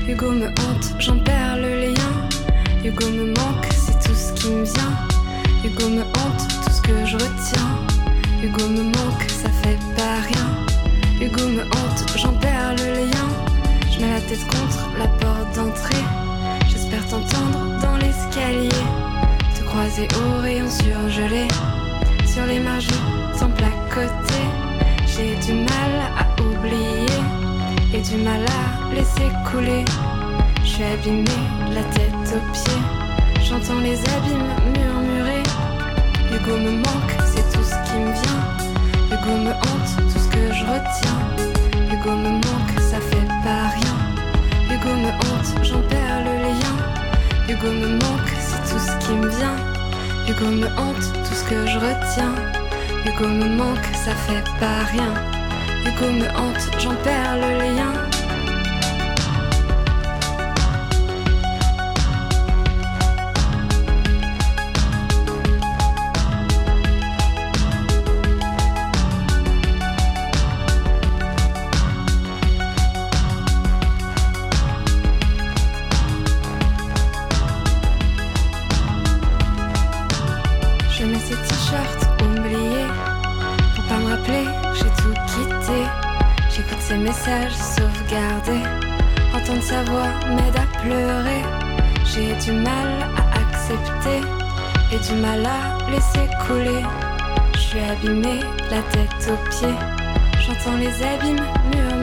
Hugo 0.05 0.31
me 0.31 0.47
hante, 0.47 0.95
j'en 0.99 1.17
perds 1.17 1.57
le 1.57 1.85
lien. 1.85 2.29
Hugo 2.83 3.07
me 3.09 3.27
manque, 3.27 3.67
c'est 3.71 3.97
tout 4.05 4.13
ce 4.13 4.33
qui 4.33 4.49
me 4.49 4.65
vient. 4.65 4.97
Hugo 5.63 5.87
me 5.87 6.01
hante, 6.01 6.47
tout 6.65 6.71
ce 6.71 6.81
que 6.81 7.05
je 7.05 7.15
retiens. 7.15 7.79
Hugo 8.43 8.67
me 8.67 8.83
manque, 8.83 9.23
ça 9.29 9.49
fait 9.61 9.79
pas 9.95 10.19
rien. 10.27 11.25
Hugo 11.25 11.47
me 11.47 11.61
hante, 11.61 12.17
j'en 12.17 12.33
perds 12.33 12.75
le 12.79 13.05
lien. 13.05 13.29
Je 13.89 14.01
mets 14.01 14.11
la 14.11 14.19
tête 14.19 14.45
contre 14.47 14.89
la 14.99 15.07
porte 15.07 15.55
d'entrée. 15.55 16.03
J'espère 16.67 17.07
t'entendre 17.07 17.79
dans 17.81 17.95
l'escalier. 17.95 18.69
Te 19.57 19.63
croiser 19.63 20.09
au 20.17 20.41
rayon 20.41 20.69
surgelé. 20.69 21.47
Sur 22.25 22.45
les 22.45 22.59
marges 22.59 22.87
sans 23.39 23.49
placoter. 23.49 24.47
J'ai 25.07 25.35
du 25.45 25.53
mal 25.53 25.93
à 26.17 26.41
oublier 26.41 27.42
et 27.93 28.01
du 28.01 28.17
mal 28.17 28.41
à 28.45 28.93
laisser 28.93 29.29
couler. 29.49 29.85
Je 30.63 30.67
suis 30.67 30.83
abîmée, 30.83 31.25
la 31.71 31.83
tête 31.95 32.13
aux 32.35 32.51
pieds. 32.51 33.43
J'entends 33.43 33.79
les 33.81 33.99
abîmes 34.15 34.53
murmurer. 34.73 35.43
Hugo 36.31 36.57
me 36.57 36.71
manque, 36.71 37.15
c'est 37.25 37.47
tout 37.53 37.63
ce 37.63 37.75
qui 37.85 37.97
me 37.99 38.11
vient. 38.11 38.43
Hugo 39.11 39.37
me 39.37 39.51
hante, 39.51 40.11
tout 40.11 40.19
ce 40.19 40.27
que 40.29 40.53
je 40.53 40.63
retiens. 40.63 41.19
Hugo 41.91 42.11
me 42.11 42.29
manque, 42.29 42.79
ça 42.79 42.99
fait 42.99 43.27
pas 43.43 43.69
rien. 43.77 43.95
Hugo 44.71 44.95
me 44.95 45.09
hante, 45.09 45.63
j'en 45.63 45.81
perds 45.81 46.23
le 46.25 46.35
lien. 46.49 46.75
Hugo 47.47 47.71
me 47.71 47.89
manque, 47.93 48.33
c'est 48.39 48.73
tout 48.73 48.79
ce 48.79 49.05
qui 49.05 49.13
me 49.13 49.29
vient. 49.29 49.57
Hugo 50.27 50.45
me 50.47 50.67
hante, 50.79 51.13
tout 51.25 51.35
ce 51.35 51.43
que 51.43 51.67
je 51.67 51.77
retiens. 51.77 52.33
Hugo 53.05 53.27
me 53.27 53.55
manque, 53.55 53.85
ça 53.93 54.15
fait 54.15 54.43
pas 54.59 54.83
rien. 54.91 55.32
Hugo 55.85 56.11
me 56.11 56.27
hante, 56.29 56.79
j'en 56.79 56.95
perds 56.95 57.35
le 57.35 57.75
lien. 57.75 57.93
Je 80.89 81.05
mets 81.05 81.19
ces 81.19 81.35
t-shirts 81.35 82.07
oubliés 82.21 83.12
pas 83.93 83.99
me 83.99 84.09
rappeler 84.09 84.45
j'ai 84.73 84.91
tout 85.01 85.13
quitté. 85.31 85.79
J'écoute 86.49 86.81
ces 86.81 86.97
messages 86.97 87.53
sauvegardés. 87.53 88.65
Entendre 89.35 89.61
sa 89.61 89.83
voix 89.83 90.09
m'aide 90.29 90.55
à 90.55 90.79
pleurer. 90.79 91.43
J'ai 92.05 92.33
du 92.43 92.51
mal 92.59 92.89
à 93.17 93.39
accepter 93.43 94.21
et 94.91 94.99
du 95.07 95.21
mal 95.21 95.45
à 95.45 95.91
laisser 95.91 96.27
couler. 96.45 96.83
Je 97.53 97.59
suis 97.59 97.79
abîmée, 97.79 98.39
la 98.71 98.81
tête 98.93 99.31
aux 99.31 99.49
pieds. 99.49 99.79
J'entends 100.43 100.77
les 100.77 100.95
abîmes 101.03 101.45
murmurer. 101.71 102.02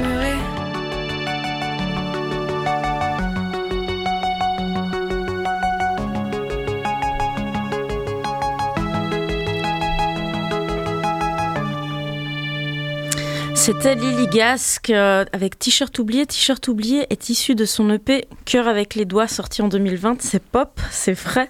C'était 13.72 13.94
Lily 13.94 14.26
Gask 14.26 14.90
euh, 14.90 15.24
avec 15.32 15.56
T-shirt 15.56 15.96
oublié. 16.00 16.26
T-shirt 16.26 16.66
oublié 16.66 17.06
est 17.10 17.30
issu 17.30 17.54
de 17.54 17.64
son 17.64 17.88
EP 17.90 18.26
Cœur 18.44 18.66
avec 18.66 18.96
les 18.96 19.04
doigts 19.04 19.28
sorti 19.28 19.62
en 19.62 19.68
2020. 19.68 20.20
C'est 20.20 20.42
pop, 20.42 20.80
c'est 20.90 21.14
frais. 21.14 21.48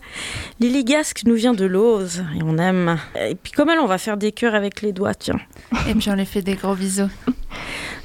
Lily 0.61 0.85
Gask 0.85 1.23
nous 1.25 1.35
vient 1.35 1.55
de 1.55 1.65
l'Ose 1.65 2.23
et 2.39 2.43
on 2.43 2.59
aime. 2.59 2.99
Et 3.19 3.35
puis 3.37 3.53
comme 3.53 3.71
elle, 3.71 3.79
on 3.79 3.87
va 3.87 3.97
faire 3.97 4.19
des 4.19 4.33
cœurs 4.33 4.55
avec 4.55 4.83
les 4.83 4.93
doigts, 4.93 5.15
tiens. 5.15 5.41
Et 5.89 5.95
puis 5.95 6.11
on 6.11 6.15
lui 6.15 6.27
fait 6.27 6.43
des 6.43 6.57
gros 6.57 6.75
bisous. 6.75 7.09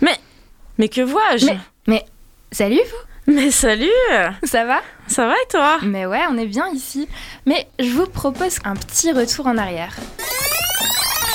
Mais 0.78 0.88
que 0.88 1.02
vois-je? 1.02 1.48
Mais- 1.86 2.06
Salut 2.54 2.80
vous? 2.80 3.34
Mais 3.34 3.52
salut 3.52 3.90
Ça 4.44 4.64
va? 4.64 4.80
Ça 5.08 5.28
va 5.28 5.34
et 5.34 5.48
toi? 5.50 5.80
Mais 5.84 6.06
ouais, 6.06 6.22
on 6.30 6.38
est 6.38 6.46
bien 6.46 6.70
ici. 6.70 7.10
Mais 7.46 7.68
je 7.80 7.90
vous 7.90 8.08
propose 8.08 8.60
un 8.64 8.76
petit 8.76 9.12
retour 9.12 9.48
en 9.48 9.58
arrière. 9.58 9.94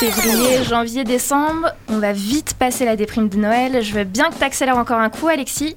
Février, 0.01 0.65
janvier, 0.65 1.05
décembre, 1.05 1.73
on 1.91 1.99
va 1.99 2.13
vite 2.15 2.55
passer 2.55 2.87
la 2.87 2.97
déprime 2.97 3.29
de 3.29 3.37
Noël. 3.37 3.83
Je 3.83 3.93
veux 3.93 4.05
bien 4.05 4.31
que 4.31 4.35
t'accélères 4.37 4.79
encore 4.79 4.99
un 4.99 5.11
coup, 5.11 5.29
Alexis. 5.29 5.75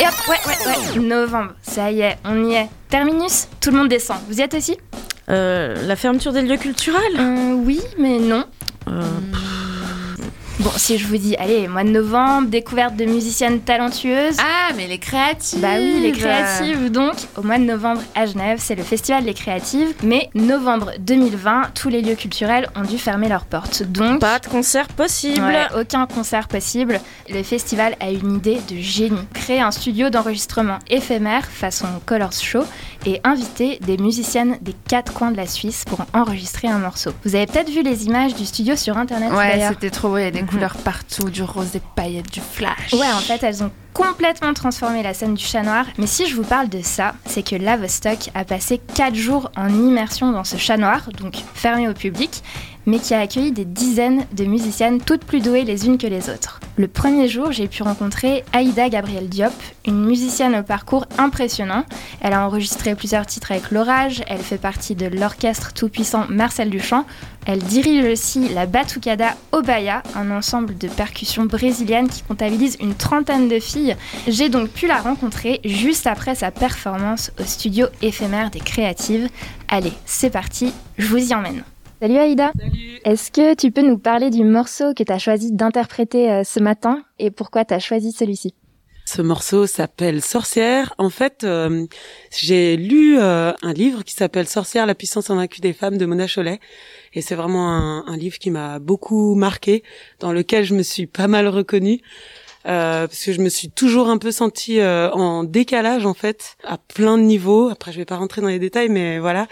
Et 0.00 0.04
hop, 0.06 0.14
ouais, 0.28 0.36
ouais, 0.46 0.96
ouais. 0.96 0.98
Novembre, 1.00 1.52
ça 1.60 1.90
y 1.90 2.00
est, 2.00 2.16
on 2.24 2.48
y 2.48 2.54
est. 2.54 2.68
Terminus, 2.88 3.48
tout 3.60 3.70
le 3.70 3.76
monde 3.76 3.88
descend. 3.88 4.16
Vous 4.30 4.38
y 4.38 4.40
êtes 4.40 4.54
aussi? 4.54 4.78
Euh, 5.28 5.74
La 5.86 5.94
fermeture 5.94 6.32
des 6.32 6.40
lieux 6.40 6.56
culturels? 6.56 7.18
Hum, 7.18 7.64
Oui, 7.66 7.82
mais 7.98 8.18
non. 8.18 8.44
Euh, 8.88 9.02
Bon, 10.60 10.70
si 10.76 10.98
je 10.98 11.06
vous 11.06 11.16
dis, 11.16 11.36
allez, 11.36 11.68
mois 11.68 11.84
de 11.84 11.90
novembre, 11.90 12.48
découverte 12.48 12.96
de 12.96 13.04
musiciennes 13.04 13.60
talentueuses. 13.60 14.38
Ah, 14.40 14.72
mais 14.76 14.88
les 14.88 14.98
créatives 14.98 15.60
Bah 15.60 15.76
oui, 15.78 16.00
les 16.02 16.10
créatives. 16.10 16.90
Donc, 16.90 17.14
au 17.36 17.42
mois 17.42 17.58
de 17.58 17.62
novembre 17.62 18.00
à 18.16 18.26
Genève, 18.26 18.58
c'est 18.60 18.74
le 18.74 18.82
festival 18.82 19.24
des 19.24 19.34
créatives. 19.34 19.94
Mais 20.02 20.30
novembre 20.34 20.90
2020, 20.98 21.70
tous 21.74 21.90
les 21.90 22.02
lieux 22.02 22.16
culturels 22.16 22.68
ont 22.74 22.82
dû 22.82 22.98
fermer 22.98 23.28
leurs 23.28 23.44
portes. 23.44 23.84
Donc, 23.84 24.20
Pas 24.20 24.40
de 24.40 24.48
concert 24.48 24.88
possible 24.88 25.40
ouais, 25.40 25.80
aucun 25.80 26.06
concert 26.06 26.48
possible. 26.48 27.00
Le 27.30 27.44
festival 27.44 27.94
a 28.00 28.10
une 28.10 28.34
idée 28.36 28.58
de 28.68 28.76
génie 28.78 29.28
créer 29.34 29.60
un 29.60 29.70
studio 29.70 30.10
d'enregistrement 30.10 30.78
éphémère 30.90 31.46
façon 31.46 31.86
Colors 32.04 32.32
Show 32.32 32.64
et 33.06 33.20
inviter 33.22 33.78
des 33.86 33.96
musiciennes 33.96 34.58
des 34.60 34.74
quatre 34.88 35.12
coins 35.12 35.30
de 35.30 35.36
la 35.36 35.46
Suisse 35.46 35.84
pour 35.86 36.00
enregistrer 36.14 36.66
un 36.66 36.78
morceau. 36.78 37.12
Vous 37.24 37.36
avez 37.36 37.46
peut-être 37.46 37.70
vu 37.70 37.82
les 37.82 38.06
images 38.06 38.34
du 38.34 38.44
studio 38.44 38.74
sur 38.74 38.96
internet 38.96 39.30
Ouais, 39.32 39.60
c'était 39.68 39.90
trop 39.90 40.08
beau, 40.08 40.18
il 40.18 40.24
y 40.24 40.26
a 40.26 40.30
des. 40.32 40.47
Couleurs 40.48 40.76
partout, 40.78 41.30
du 41.30 41.42
rose, 41.42 41.72
des 41.72 41.82
paillettes, 41.94 42.30
du 42.30 42.40
flash. 42.40 42.92
Ouais, 42.92 43.12
en 43.12 43.20
fait, 43.20 43.42
elles 43.42 43.62
ont 43.62 43.70
complètement 43.92 44.54
transformé 44.54 45.02
la 45.02 45.12
scène 45.12 45.34
du 45.34 45.44
chat 45.44 45.62
noir. 45.62 45.84
Mais 45.98 46.06
si 46.06 46.26
je 46.26 46.36
vous 46.36 46.44
parle 46.44 46.68
de 46.68 46.82
ça, 46.82 47.14
c'est 47.26 47.42
que 47.42 47.56
Lavestock 47.56 48.30
a 48.34 48.44
passé 48.44 48.80
4 48.94 49.14
jours 49.14 49.50
en 49.56 49.68
immersion 49.68 50.32
dans 50.32 50.44
ce 50.44 50.56
chat 50.56 50.76
noir, 50.76 51.08
donc 51.18 51.34
fermé 51.54 51.88
au 51.88 51.94
public, 51.94 52.42
mais 52.88 53.00
qui 53.00 53.12
a 53.12 53.20
accueilli 53.20 53.52
des 53.52 53.66
dizaines 53.66 54.24
de 54.32 54.46
musiciennes, 54.46 54.98
toutes 55.02 55.24
plus 55.24 55.40
douées 55.40 55.64
les 55.64 55.86
unes 55.86 55.98
que 55.98 56.06
les 56.06 56.30
autres. 56.30 56.58
Le 56.76 56.88
premier 56.88 57.28
jour, 57.28 57.52
j'ai 57.52 57.68
pu 57.68 57.82
rencontrer 57.82 58.44
Aïda 58.54 58.88
Gabriel 58.88 59.28
Diop, 59.28 59.52
une 59.86 60.06
musicienne 60.06 60.56
au 60.56 60.62
parcours 60.62 61.04
impressionnant. 61.18 61.84
Elle 62.22 62.32
a 62.32 62.46
enregistré 62.46 62.94
plusieurs 62.94 63.26
titres 63.26 63.52
avec 63.52 63.70
l'orage, 63.72 64.22
elle 64.26 64.40
fait 64.40 64.56
partie 64.56 64.94
de 64.94 65.06
l'orchestre 65.06 65.74
tout-puissant 65.74 66.24
Marcel 66.30 66.70
Duchamp, 66.70 67.04
elle 67.44 67.58
dirige 67.58 68.06
aussi 68.06 68.48
la 68.48 68.64
Batucada 68.64 69.36
Obaya, 69.52 70.02
un 70.14 70.30
ensemble 70.30 70.78
de 70.78 70.88
percussions 70.88 71.44
brésiliennes 71.44 72.08
qui 72.08 72.22
comptabilise 72.22 72.78
une 72.80 72.94
trentaine 72.94 73.48
de 73.48 73.58
filles. 73.58 73.96
J'ai 74.26 74.48
donc 74.48 74.70
pu 74.70 74.86
la 74.86 74.98
rencontrer 74.98 75.60
juste 75.62 76.06
après 76.06 76.34
sa 76.34 76.50
performance 76.50 77.32
au 77.38 77.44
studio 77.44 77.86
éphémère 78.00 78.50
des 78.50 78.60
créatives. 78.60 79.28
Allez, 79.68 79.92
c'est 80.06 80.30
parti, 80.30 80.72
je 80.96 81.06
vous 81.06 81.30
y 81.30 81.34
emmène. 81.34 81.64
Salut 82.00 82.16
Aïda 82.16 82.52
Est-ce 83.04 83.32
que 83.32 83.54
tu 83.56 83.72
peux 83.72 83.82
nous 83.82 83.98
parler 83.98 84.30
du 84.30 84.44
morceau 84.44 84.94
que 84.94 85.02
tu 85.02 85.12
as 85.12 85.18
choisi 85.18 85.50
d'interpréter 85.50 86.30
euh, 86.30 86.44
ce 86.44 86.60
matin 86.60 87.02
et 87.18 87.32
pourquoi 87.32 87.64
tu 87.64 87.74
as 87.74 87.80
choisi 87.80 88.12
celui-ci? 88.12 88.54
Ce 89.04 89.20
morceau 89.20 89.66
s'appelle 89.66 90.22
Sorcière. 90.22 90.94
En 90.98 91.10
fait, 91.10 91.42
euh, 91.42 91.86
j'ai 92.30 92.76
lu 92.76 93.18
euh, 93.18 93.52
un 93.62 93.72
livre 93.72 94.04
qui 94.04 94.14
s'appelle 94.14 94.46
Sorcière, 94.46 94.86
la 94.86 94.94
puissance 94.94 95.28
invaincue 95.30 95.60
des 95.60 95.72
femmes 95.72 95.98
de 95.98 96.06
Mona 96.06 96.28
Chollet. 96.28 96.60
Et 97.14 97.20
c'est 97.20 97.34
vraiment 97.34 97.68
un, 97.68 98.06
un 98.06 98.16
livre 98.16 98.38
qui 98.38 98.52
m'a 98.52 98.78
beaucoup 98.78 99.34
marqué, 99.34 99.82
dans 100.20 100.32
lequel 100.32 100.62
je 100.64 100.74
me 100.74 100.82
suis 100.82 101.06
pas 101.06 101.26
mal 101.26 101.48
reconnue. 101.48 102.00
Euh, 102.66 103.06
parce 103.06 103.24
que 103.24 103.32
je 103.32 103.40
me 103.40 103.48
suis 103.48 103.70
toujours 103.70 104.08
un 104.08 104.18
peu 104.18 104.30
sentie 104.30 104.80
euh, 104.80 105.10
en 105.12 105.44
décalage 105.44 106.04
en 106.04 106.14
fait 106.14 106.56
à 106.64 106.76
plein 106.76 107.16
de 107.16 107.22
niveaux. 107.22 107.68
Après, 107.68 107.92
je 107.92 107.98
vais 107.98 108.04
pas 108.04 108.16
rentrer 108.16 108.40
dans 108.40 108.48
les 108.48 108.58
détails, 108.58 108.88
mais 108.88 109.18
voilà. 109.18 109.46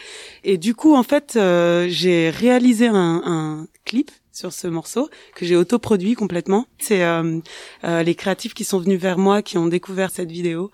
Et 0.44 0.58
du 0.58 0.74
coup, 0.74 0.94
en 0.94 1.02
fait, 1.02 1.34
euh, 1.36 1.86
j'ai 1.88 2.30
réalisé 2.30 2.88
un, 2.88 3.22
un 3.24 3.66
clip 3.84 4.10
sur 4.32 4.52
ce 4.52 4.66
morceau 4.66 5.08
que 5.34 5.46
j'ai 5.46 5.56
autoproduit 5.56 6.14
complètement. 6.14 6.66
C'est 6.78 7.04
euh, 7.04 7.38
euh, 7.84 8.02
les 8.02 8.14
créatifs 8.14 8.54
qui 8.54 8.64
sont 8.64 8.80
venus 8.80 9.00
vers 9.00 9.18
moi, 9.18 9.40
qui 9.40 9.56
ont 9.56 9.66
découvert 9.66 10.10
cette 10.10 10.30
vidéo. 10.30 10.70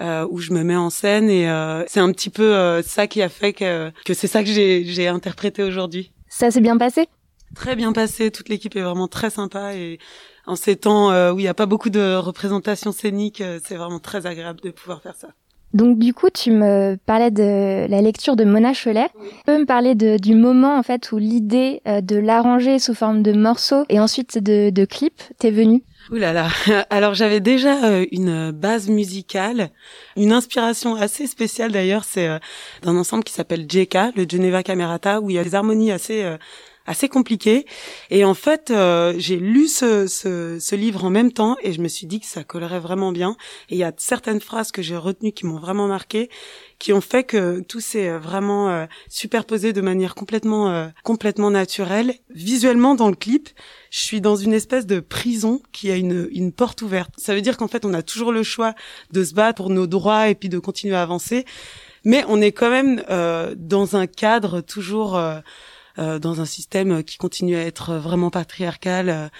Euh, 0.00 0.26
où 0.28 0.40
je 0.40 0.52
me 0.52 0.64
mets 0.64 0.74
en 0.74 0.90
scène 0.90 1.30
et 1.30 1.48
euh, 1.48 1.84
c'est 1.86 2.00
un 2.00 2.10
petit 2.10 2.28
peu 2.28 2.52
euh, 2.52 2.82
ça 2.82 3.06
qui 3.06 3.22
a 3.22 3.28
fait 3.28 3.52
que, 3.52 3.92
que 4.04 4.12
c'est 4.12 4.26
ça 4.26 4.42
que 4.42 4.48
j'ai, 4.50 4.84
j'ai 4.84 5.06
interprété 5.06 5.62
aujourd'hui. 5.62 6.10
Ça 6.28 6.50
s'est 6.50 6.60
bien 6.60 6.76
passé? 6.76 7.06
Très 7.54 7.76
bien 7.76 7.92
passé, 7.92 8.32
toute 8.32 8.48
l'équipe 8.48 8.74
est 8.74 8.80
vraiment 8.80 9.06
très 9.06 9.30
sympa 9.30 9.76
et 9.76 10.00
en 10.46 10.56
ces 10.56 10.76
temps 10.76 11.10
euh, 11.10 11.32
où 11.32 11.38
il 11.38 11.42
n'y 11.42 11.48
a 11.48 11.54
pas 11.54 11.66
beaucoup 11.66 11.90
de 11.90 12.16
représentation 12.16 12.92
scénique, 12.92 13.40
euh, 13.40 13.58
c'est 13.64 13.76
vraiment 13.76 13.98
très 13.98 14.26
agréable 14.26 14.60
de 14.60 14.70
pouvoir 14.70 15.00
faire 15.02 15.14
ça. 15.14 15.28
Donc 15.72 15.98
du 15.98 16.14
coup, 16.14 16.28
tu 16.32 16.52
me 16.52 16.96
parlais 17.04 17.32
de 17.32 17.86
la 17.88 18.00
lecture 18.00 18.36
de 18.36 18.44
Mona 18.44 18.72
Cholet. 18.74 19.08
Tu 19.18 19.44
peux 19.44 19.58
me 19.58 19.64
parler 19.64 19.96
de, 19.96 20.18
du 20.18 20.36
moment 20.36 20.78
en 20.78 20.84
fait 20.84 21.10
où 21.10 21.18
l'idée 21.18 21.80
euh, 21.88 22.00
de 22.00 22.16
l'arranger 22.16 22.78
sous 22.78 22.94
forme 22.94 23.22
de 23.22 23.32
morceaux 23.32 23.84
et 23.88 23.98
ensuite 23.98 24.38
de, 24.38 24.70
de 24.70 24.84
clip 24.84 25.20
t'est 25.38 25.50
venue? 25.50 25.82
Ouh 26.12 26.16
là 26.16 26.32
là. 26.32 26.48
Alors 26.90 27.14
j'avais 27.14 27.40
déjà 27.40 28.02
une 28.12 28.52
base 28.52 28.88
musicale, 28.88 29.70
une 30.16 30.32
inspiration 30.32 30.94
assez 30.94 31.26
spéciale 31.26 31.72
d'ailleurs, 31.72 32.04
c'est 32.04 32.28
d'un 32.82 32.96
ensemble 32.96 33.24
qui 33.24 33.32
s'appelle 33.32 33.66
JK, 33.68 34.14
le 34.14 34.26
Geneva 34.28 34.62
Camerata, 34.62 35.20
où 35.20 35.30
il 35.30 35.36
y 35.36 35.38
a 35.38 35.44
des 35.44 35.56
harmonies 35.56 35.90
assez 35.90 36.36
assez 36.86 37.08
compliquées. 37.08 37.66
Et 38.10 38.24
en 38.24 38.34
fait, 38.34 38.70
euh, 38.70 39.14
j'ai 39.16 39.36
lu 39.36 39.68
ce, 39.68 40.06
ce, 40.06 40.58
ce 40.60 40.76
livre 40.76 41.04
en 41.04 41.10
même 41.10 41.32
temps 41.32 41.56
et 41.62 41.72
je 41.72 41.80
me 41.80 41.88
suis 41.88 42.06
dit 42.06 42.20
que 42.20 42.26
ça 42.26 42.44
collerait 42.44 42.80
vraiment 42.80 43.12
bien. 43.12 43.36
Et 43.70 43.76
il 43.76 43.78
y 43.78 43.84
a 43.84 43.92
certaines 43.96 44.40
phrases 44.40 44.72
que 44.72 44.82
j'ai 44.82 44.96
retenues 44.96 45.32
qui 45.32 45.46
m'ont 45.46 45.58
vraiment 45.58 45.86
marqué, 45.86 46.28
qui 46.78 46.92
ont 46.92 47.00
fait 47.00 47.24
que 47.24 47.60
tout 47.60 47.80
s'est 47.80 48.08
euh, 48.08 48.18
vraiment 48.18 48.68
euh, 48.68 48.86
superposé 49.08 49.72
de 49.72 49.80
manière 49.80 50.14
complètement 50.14 50.70
euh, 50.70 50.88
complètement 51.02 51.50
naturelle. 51.50 52.14
Visuellement 52.30 52.94
dans 52.94 53.08
le 53.08 53.16
clip, 53.16 53.48
je 53.90 54.00
suis 54.00 54.20
dans 54.20 54.36
une 54.36 54.52
espèce 54.52 54.86
de 54.86 55.00
prison 55.00 55.62
qui 55.72 55.90
a 55.90 55.96
une, 55.96 56.28
une 56.32 56.52
porte 56.52 56.82
ouverte. 56.82 57.10
Ça 57.16 57.34
veut 57.34 57.40
dire 57.40 57.56
qu'en 57.56 57.68
fait, 57.68 57.84
on 57.84 57.94
a 57.94 58.02
toujours 58.02 58.32
le 58.32 58.42
choix 58.42 58.74
de 59.12 59.24
se 59.24 59.34
battre 59.34 59.56
pour 59.56 59.70
nos 59.70 59.86
droits 59.86 60.28
et 60.28 60.34
puis 60.34 60.48
de 60.48 60.58
continuer 60.58 60.96
à 60.96 61.02
avancer. 61.02 61.44
Mais 62.04 62.24
on 62.28 62.40
est 62.40 62.52
quand 62.52 62.70
même 62.70 63.02
euh, 63.08 63.54
dans 63.56 63.96
un 63.96 64.06
cadre 64.06 64.60
toujours 64.60 65.18
euh, 65.98 66.18
dans 66.18 66.40
un 66.40 66.44
système 66.44 67.02
qui 67.04 67.18
continue 67.18 67.56
à 67.56 67.62
être 67.62 67.94
vraiment 67.94 68.30
patriarcal. 68.30 69.30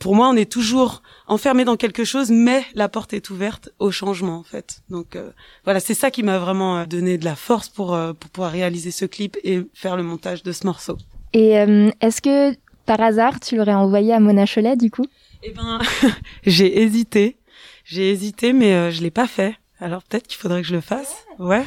Pour 0.00 0.14
moi, 0.14 0.28
on 0.28 0.36
est 0.36 0.50
toujours 0.50 1.02
enfermé 1.26 1.64
dans 1.64 1.76
quelque 1.76 2.04
chose, 2.04 2.30
mais 2.30 2.64
la 2.74 2.88
porte 2.88 3.12
est 3.12 3.30
ouverte 3.30 3.70
au 3.78 3.90
changement, 3.90 4.36
en 4.36 4.42
fait. 4.42 4.82
Donc 4.88 5.16
euh, 5.16 5.30
voilà, 5.64 5.80
c'est 5.80 5.94
ça 5.94 6.10
qui 6.10 6.22
m'a 6.22 6.38
vraiment 6.38 6.78
euh, 6.78 6.86
donné 6.86 7.18
de 7.18 7.24
la 7.24 7.34
force 7.34 7.68
pour, 7.68 7.94
euh, 7.94 8.12
pour 8.12 8.30
pouvoir 8.30 8.52
réaliser 8.52 8.90
ce 8.90 9.04
clip 9.04 9.36
et 9.44 9.62
faire 9.74 9.96
le 9.96 10.02
montage 10.02 10.42
de 10.42 10.52
ce 10.52 10.66
morceau. 10.66 10.98
Et 11.32 11.58
euh, 11.58 11.90
est-ce 12.00 12.22
que 12.22 12.56
par 12.86 13.00
hasard 13.00 13.40
tu 13.40 13.56
l'aurais 13.56 13.74
envoyé 13.74 14.12
à 14.12 14.20
Mona 14.20 14.46
Cholet 14.46 14.76
du 14.76 14.90
coup? 14.90 15.06
Eh 15.42 15.50
ben, 15.50 15.80
j'ai 16.46 16.82
hésité, 16.82 17.38
j'ai 17.84 18.10
hésité, 18.10 18.52
mais 18.52 18.92
je 18.92 19.02
l'ai 19.02 19.10
pas 19.10 19.26
fait. 19.26 19.56
Alors 19.80 20.02
peut-être 20.02 20.26
qu'il 20.26 20.38
faudrait 20.38 20.62
que 20.62 20.68
je 20.68 20.74
le 20.74 20.80
fasse. 20.80 21.24
Ouais. 21.38 21.64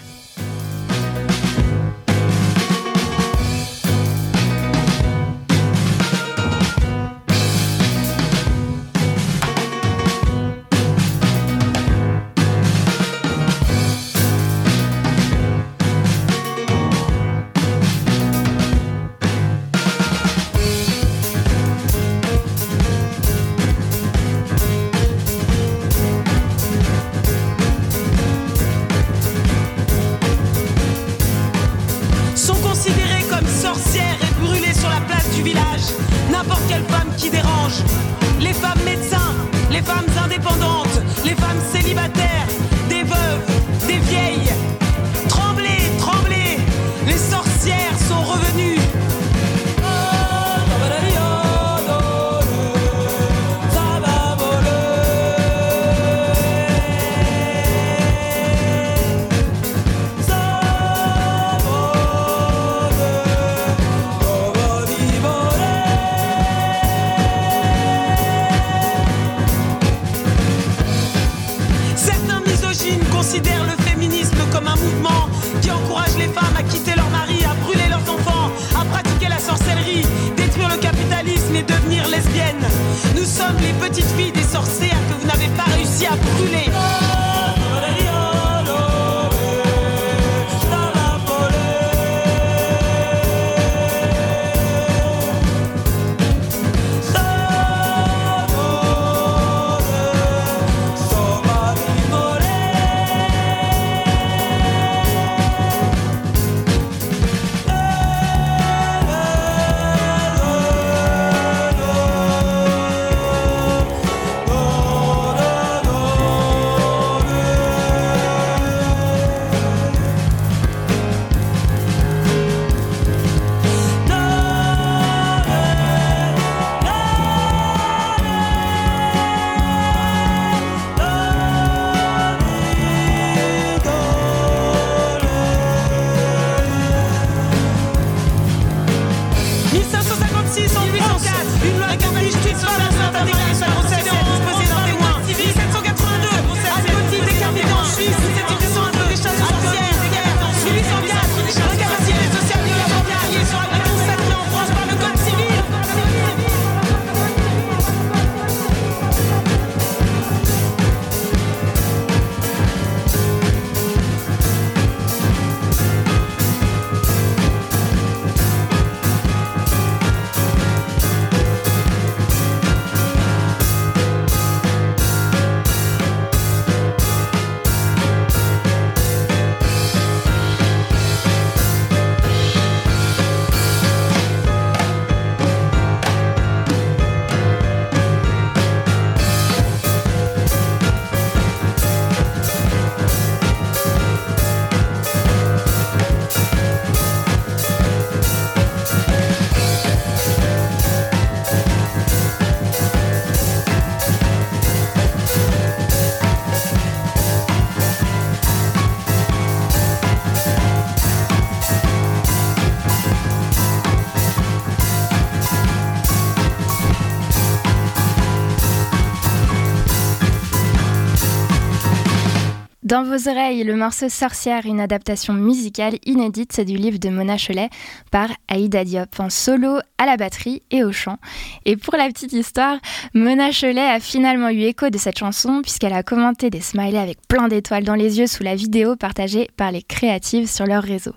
Dans 222.88 223.04
vos 223.04 223.27
oreilles, 223.27 223.65
le 223.65 223.75
morceau 223.75 224.08
Sorcière, 224.08 224.65
une 224.65 224.79
adaptation 224.79 225.33
musicale 225.33 225.96
inédite, 226.06 226.62
du 226.62 226.77
livre 226.77 227.00
de 227.00 227.10
Mona 227.10 227.35
Cholet 227.35 227.69
par 228.12 228.29
Aïda 228.48 228.85
Diop 228.85 229.19
en 229.19 229.29
solo, 229.29 229.79
à 229.98 230.06
la 230.06 230.15
batterie 230.15 230.62
et 230.71 230.85
au 230.85 230.94
chant. 230.94 231.17
Et 231.65 231.75
pour 231.75 231.98
la 231.98 232.08
petite 232.08 232.31
histoire, 232.31 232.77
Mona 233.13 233.50
Cholet 233.52 233.81
a 233.81 234.00
finalement 234.00 234.48
eu 234.48 234.62
écho 234.62 234.90
de 234.90 234.98
cette 234.98 235.19
chanson 235.19 235.62
puisqu'elle 235.62 235.92
a 235.92 236.02
commenté 236.02 236.50
des 236.50 236.62
smileys 236.62 236.98
avec 236.98 237.17
plein 237.27 237.50
d'étoiles 237.50 237.83
dans 237.83 237.94
les 237.94 238.19
yeux 238.19 238.27
sous 238.27 238.44
la 238.44 238.56
vidéo 238.56 238.96
partagée 238.96 239.50
par 239.58 239.73
les 239.73 239.81
créatives 239.81 240.48
sur 240.48 240.65
leur 240.65 240.83
réseau. 240.83 241.12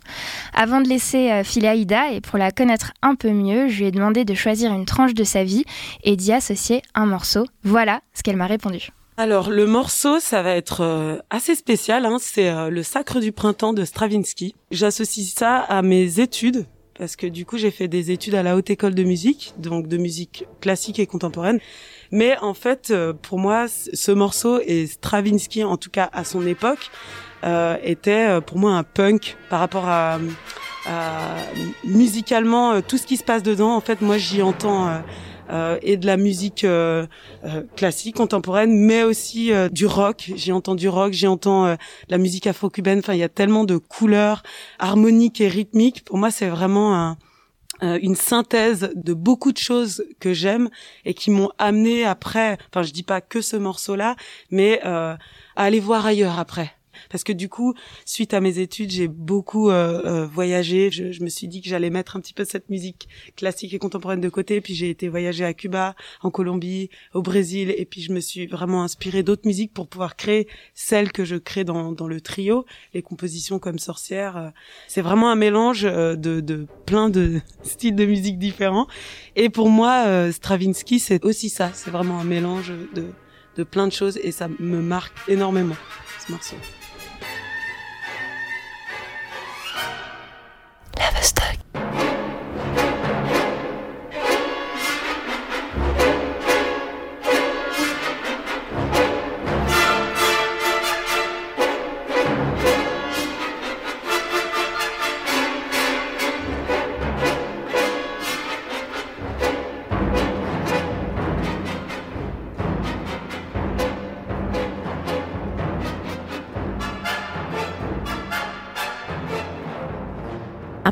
Avant 0.53 0.81
de 0.81 0.89
laisser 0.89 1.31
euh, 1.31 1.45
filer 1.45 1.69
Aïda 1.69 2.11
et 2.11 2.21
pour 2.21 2.37
la 2.37 2.51
connaître 2.51 2.91
un 3.01 3.15
peu 3.15 3.31
mieux, 3.31 3.69
je 3.69 3.79
lui 3.79 3.85
ai 3.85 3.93
demandé 3.93 4.25
de 4.25 4.35
choisir 4.35 4.73
une 4.73 4.87
tranche 4.87 5.15
de 5.15 5.23
sa 5.23 5.45
vie 5.45 5.65
et 6.03 6.17
d'y 6.17 6.33
associer 6.33 6.83
un 6.97 7.07
morceau. 7.07 7.47
Voilà 7.63 8.01
ce 8.13 8.25
qu'elle 8.25 8.39
m'a 8.39 8.49
répondu. 8.49 8.91
Alors 9.21 9.51
le 9.51 9.67
morceau, 9.67 10.19
ça 10.19 10.41
va 10.41 10.57
être 10.57 10.81
euh, 10.81 11.19
assez 11.29 11.55
spécial. 11.55 12.07
Hein, 12.07 12.17
c'est 12.19 12.49
euh, 12.49 12.71
le 12.71 12.83
Sacre 12.83 13.21
du 13.21 13.33
printemps 13.33 13.75
de 13.75 13.85
Stravinsky. 13.85 14.55
J'associe 14.71 15.35
ça 15.37 15.59
à 15.59 15.83
mes 15.83 16.21
études 16.21 16.65
parce 16.99 17.17
que 17.17 17.27
du 17.27 17.45
coup 17.45 17.59
j'ai 17.59 17.71
fait 17.71 17.87
des 17.87 18.13
études 18.13 18.35
à 18.35 18.43
la 18.43 18.57
haute 18.57 18.71
école 18.71 18.95
de 18.95 19.03
musique, 19.03 19.53
donc 19.59 19.89
de 19.89 19.99
musique 19.99 20.47
classique 20.63 20.99
et 20.99 21.07
contemporaine. 21.07 21.59
Mais 22.11 22.39
en 22.39 22.55
fait, 22.55 22.93
euh, 22.93 23.13
pour 23.13 23.39
moi, 23.39 23.67
ce 23.69 24.11
morceau 24.11 24.59
et 24.65 24.87
Stravinsky, 24.87 25.65
en 25.65 25.77
tout 25.77 25.91
cas 25.91 26.09
à 26.15 26.25
son 26.25 26.47
époque, 26.47 26.91
euh, 27.45 27.77
était 27.83 28.27
euh, 28.27 28.41
pour 28.41 28.57
moi 28.57 28.73
un 28.73 28.85
punk 28.85 29.37
par 29.51 29.61
rapport 29.61 29.87
à, 29.87 30.19
à 30.87 31.37
musicalement 31.85 32.81
tout 32.81 32.97
ce 32.97 33.07
qui 33.07 33.19
se 33.19 33.25
passe 33.25 33.43
dedans. 33.43 33.77
En 33.77 33.83
fait, 33.83 34.01
moi 34.01 34.17
j'y 34.17 34.41
entends. 34.41 35.03
Euh, 35.51 35.79
et 35.83 35.97
de 35.97 36.07
la 36.07 36.17
musique 36.17 36.65
euh, 36.65 37.07
euh, 37.45 37.63
classique, 37.77 38.17
contemporaine, 38.17 38.73
mais 38.73 39.03
aussi 39.03 39.51
du 39.71 39.87
rock. 39.87 40.31
J'y 40.37 40.53
entends 40.53 40.75
du 40.75 40.89
rock, 40.89 41.13
j'y 41.13 41.27
entends 41.27 41.67
euh, 41.67 41.77
la 42.09 42.19
musique 42.19 42.47
afro-cubaine. 42.47 43.01
Enfin, 43.01 43.15
il 43.15 43.19
y 43.19 43.25
a 43.25 43.29
tellement 43.29 43.65
de 43.65 43.77
couleurs 43.77 44.43
harmoniques 44.79 45.41
et 45.41 45.49
rythmiques. 45.49 46.05
Pour 46.05 46.19
moi, 46.19 46.31
c'est 46.31 46.49
vraiment 46.49 46.95
un, 46.95 47.17
une 47.81 48.15
synthèse 48.15 48.93
de 48.95 49.15
beaucoup 49.15 49.53
de 49.53 49.59
choses 49.59 50.05
que 50.21 50.33
j'aime 50.33 50.69
et 51.05 51.15
qui 51.15 51.31
m'ont 51.31 51.51
amené 51.59 52.05
après. 52.05 52.59
Enfin, 52.71 52.83
je 52.83 52.93
dis 52.93 53.03
pas 53.03 53.21
que 53.21 53.41
ce 53.41 53.57
morceau-là, 53.57 54.17
mais 54.51 54.81
euh, 54.85 55.15
à 55.57 55.65
aller 55.65 55.81
voir 55.81 56.07
ailleurs 56.07 56.39
après. 56.39 56.73
Parce 57.11 57.25
que 57.25 57.33
du 57.33 57.49
coup, 57.49 57.75
suite 58.07 58.33
à 58.33 58.41
mes 58.41 58.59
études, 58.61 58.91
j'ai 58.91 59.09
beaucoup 59.09 59.69
euh, 59.69 60.01
euh, 60.05 60.27
voyagé. 60.27 60.91
Je, 60.91 61.13
je 61.13 61.23
me 61.23 61.29
suis 61.29 61.49
dit 61.49 61.61
que 61.61 61.69
j'allais 61.69 61.91
mettre 61.91 62.17
un 62.17 62.21
petit 62.21 62.33
peu 62.33 62.45
cette 62.45 62.71
musique 62.71 63.09
classique 63.37 63.75
et 63.75 63.79
contemporaine 63.79 64.21
de 64.21 64.29
côté. 64.29 64.61
Puis 64.61 64.75
j'ai 64.75 64.89
été 64.91 65.09
voyager 65.09 65.45
à 65.45 65.53
Cuba, 65.53 65.95
en 66.23 66.31
Colombie, 66.31 66.89
au 67.13 67.23
Brésil, 67.23 67.75
et 67.77 67.85
puis 67.85 68.01
je 68.01 68.13
me 68.13 68.21
suis 68.21 68.47
vraiment 68.47 68.83
inspirée 68.85 69.23
d'autres 69.23 69.47
musiques 69.47 69.75
pour 69.75 69.89
pouvoir 69.89 70.17
créer 70.17 70.49
celles 70.75 71.13
que 71.13 71.25
je 71.25 71.37
crée 71.37 71.65
dans, 71.65 71.93
dans 71.93 72.07
le 72.07 72.21
trio, 72.21 72.65
les 72.95 73.03
compositions 73.03 73.59
comme 73.59 73.79
Sorcière. 73.79 74.37
euh, 74.37 74.51
C'est 74.89 75.03
vraiment 75.03 75.31
un 75.31 75.37
mélange 75.37 75.85
euh, 75.85 76.15
de, 76.17 76.41
de 76.41 76.67
plein 76.87 77.11
de 77.11 77.41
styles 77.63 77.97
de 77.97 78.07
musique 78.07 78.39
différents. 78.39 78.87
Et 79.37 79.49
pour 79.51 79.69
moi, 79.69 80.31
Stravinsky, 80.33 80.99
c'est 81.01 81.25
aussi 81.25 81.49
ça. 81.49 81.71
C'est 81.75 81.91
vraiment 81.91 82.21
un 82.21 82.25
mélange 82.25 82.73
de, 82.95 83.07
de 83.57 83.65
plein 83.65 83.87
de 83.87 83.93
choses, 83.93 84.19
et 84.23 84.31
ça 84.31 84.49
me 84.59 84.81
marque 84.81 85.13
énormément 85.29 85.77
ce 86.25 86.33
morceau. 86.33 86.57
Never 90.99 91.23
stuck. 91.23 92.00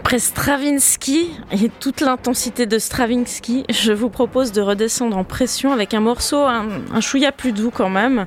Après 0.08 0.20
Stravinsky 0.20 1.28
et 1.52 1.68
toute 1.68 2.00
l'intensité 2.00 2.64
de 2.64 2.78
Stravinsky, 2.78 3.64
je 3.68 3.92
vous 3.92 4.08
propose 4.08 4.52
de 4.52 4.62
redescendre 4.62 5.14
en 5.18 5.22
pression 5.22 5.70
avec 5.70 5.92
un 5.92 6.00
morceau, 6.00 6.38
un, 6.44 6.66
un 6.94 7.00
chouïa 7.02 7.30
plus 7.30 7.52
doux 7.52 7.70
quand 7.70 7.90
même, 7.90 8.24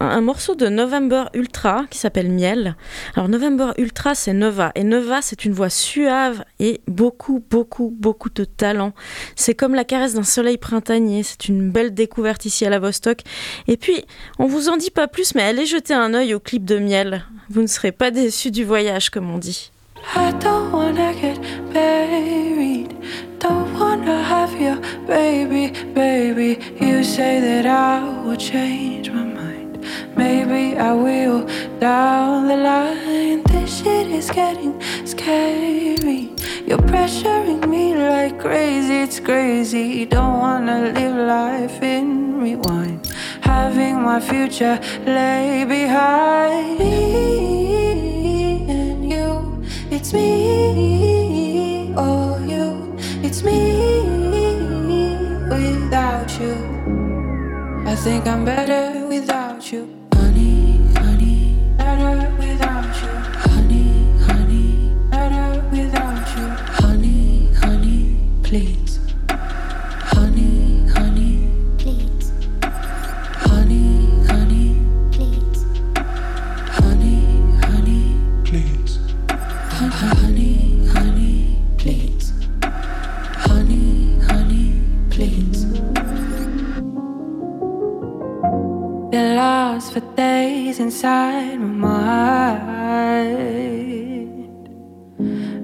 un, 0.00 0.20
morceau 0.20 0.54
de 0.54 0.68
November 0.68 1.24
Ultra 1.32 1.86
qui 1.88 1.96
s'appelle 1.96 2.30
Miel. 2.30 2.76
Alors 3.16 3.30
November 3.30 3.72
Ultra, 3.78 4.14
c'est 4.14 4.34
Nova, 4.34 4.70
et 4.74 4.84
Nova, 4.84 5.22
c'est 5.22 5.46
une 5.46 5.54
voix 5.54 5.70
suave 5.70 6.44
et 6.60 6.82
beaucoup, 6.88 7.42
beaucoup, 7.48 7.90
beaucoup 7.98 8.28
de 8.28 8.44
talent. 8.44 8.92
C'est 9.34 9.54
comme 9.54 9.74
la 9.74 9.84
caresse 9.84 10.12
d'un 10.12 10.24
soleil 10.24 10.58
printanier, 10.58 11.22
c'est 11.22 11.48
une 11.48 11.70
belle 11.70 11.94
découverte 11.94 12.44
ici 12.44 12.66
à 12.66 12.68
la 12.68 12.80
Vostok. 12.80 13.20
Et 13.66 13.78
puis, 13.78 14.04
on 14.38 14.44
vous 14.44 14.68
en 14.68 14.76
dit 14.76 14.90
pas 14.90 15.08
plus, 15.08 15.34
mais 15.34 15.44
allez 15.44 15.64
jeter 15.64 15.94
un 15.94 16.12
œil 16.12 16.34
au 16.34 16.38
clip 16.38 16.66
de 16.66 16.78
Miel. 16.78 17.24
Vous 17.48 17.62
ne 17.62 17.66
serez 17.66 17.92
pas 17.92 18.10
déçus 18.10 18.50
du 18.50 18.64
voyage, 18.64 19.08
comme 19.08 19.30
on 19.30 19.38
dit. 19.38 19.70
I 20.12 20.32
don't 20.38 20.72
wanna 20.72 21.14
get 21.14 21.38
buried. 21.72 22.96
Don't 23.38 23.72
wanna 23.78 24.22
have 24.22 24.52
your 24.60 24.76
baby, 25.06 25.72
baby. 25.94 26.58
You 26.80 27.04
say 27.04 27.40
that 27.40 27.66
I 27.66 28.22
will 28.22 28.36
change 28.36 29.10
my 29.10 29.24
mind. 29.24 29.84
Maybe 30.16 30.76
I 30.78 30.92
will 30.92 31.46
down 31.78 32.48
the 32.48 32.56
line. 32.56 33.42
This 33.44 33.82
shit 33.82 34.08
is 34.08 34.30
getting 34.30 34.80
scary. 35.06 36.32
You're 36.66 36.78
pressuring 36.78 37.68
me 37.68 37.94
like 37.94 38.40
crazy, 38.40 39.02
it's 39.02 39.20
crazy. 39.20 40.06
Don't 40.06 40.38
wanna 40.40 40.92
live 40.92 41.16
life 41.16 41.82
in 41.82 42.40
rewind. 42.40 43.06
Having 43.42 44.00
my 44.02 44.18
future 44.18 44.80
lay 45.04 45.64
behind 45.64 46.78
me. 46.78 47.93
It's 50.04 50.12
me 50.12 51.94
or 51.96 52.38
you. 52.44 52.94
It's 53.22 53.42
me 53.42 53.58
without 55.48 56.28
you. 56.38 56.52
I 57.86 57.96
think 57.96 58.26
I'm 58.26 58.44
better 58.44 59.06
without 59.08 59.72
you. 59.72 59.88
Honey, 60.12 60.78
honey, 60.98 61.56
better 61.78 62.30
without 62.38 62.94
you. 63.00 63.12
Honey, 63.48 64.20
honey, 64.28 64.92
better 65.10 65.66
without 65.72 66.36
you. 66.36 66.48
Honey, 66.82 67.48
honey, 67.54 68.18
please. 68.42 68.83
Been 89.14 89.36
lost 89.36 89.92
for 89.92 90.00
days 90.16 90.80
inside 90.80 91.60
my 91.60 92.58
mind. 92.66 93.38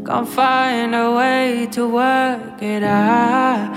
Can't 0.07 0.29
find 0.29 0.95
a 0.95 1.11
way 1.11 1.67
to 1.73 1.89
work 1.89 2.63
it 2.63 2.85
out. 2.85 3.75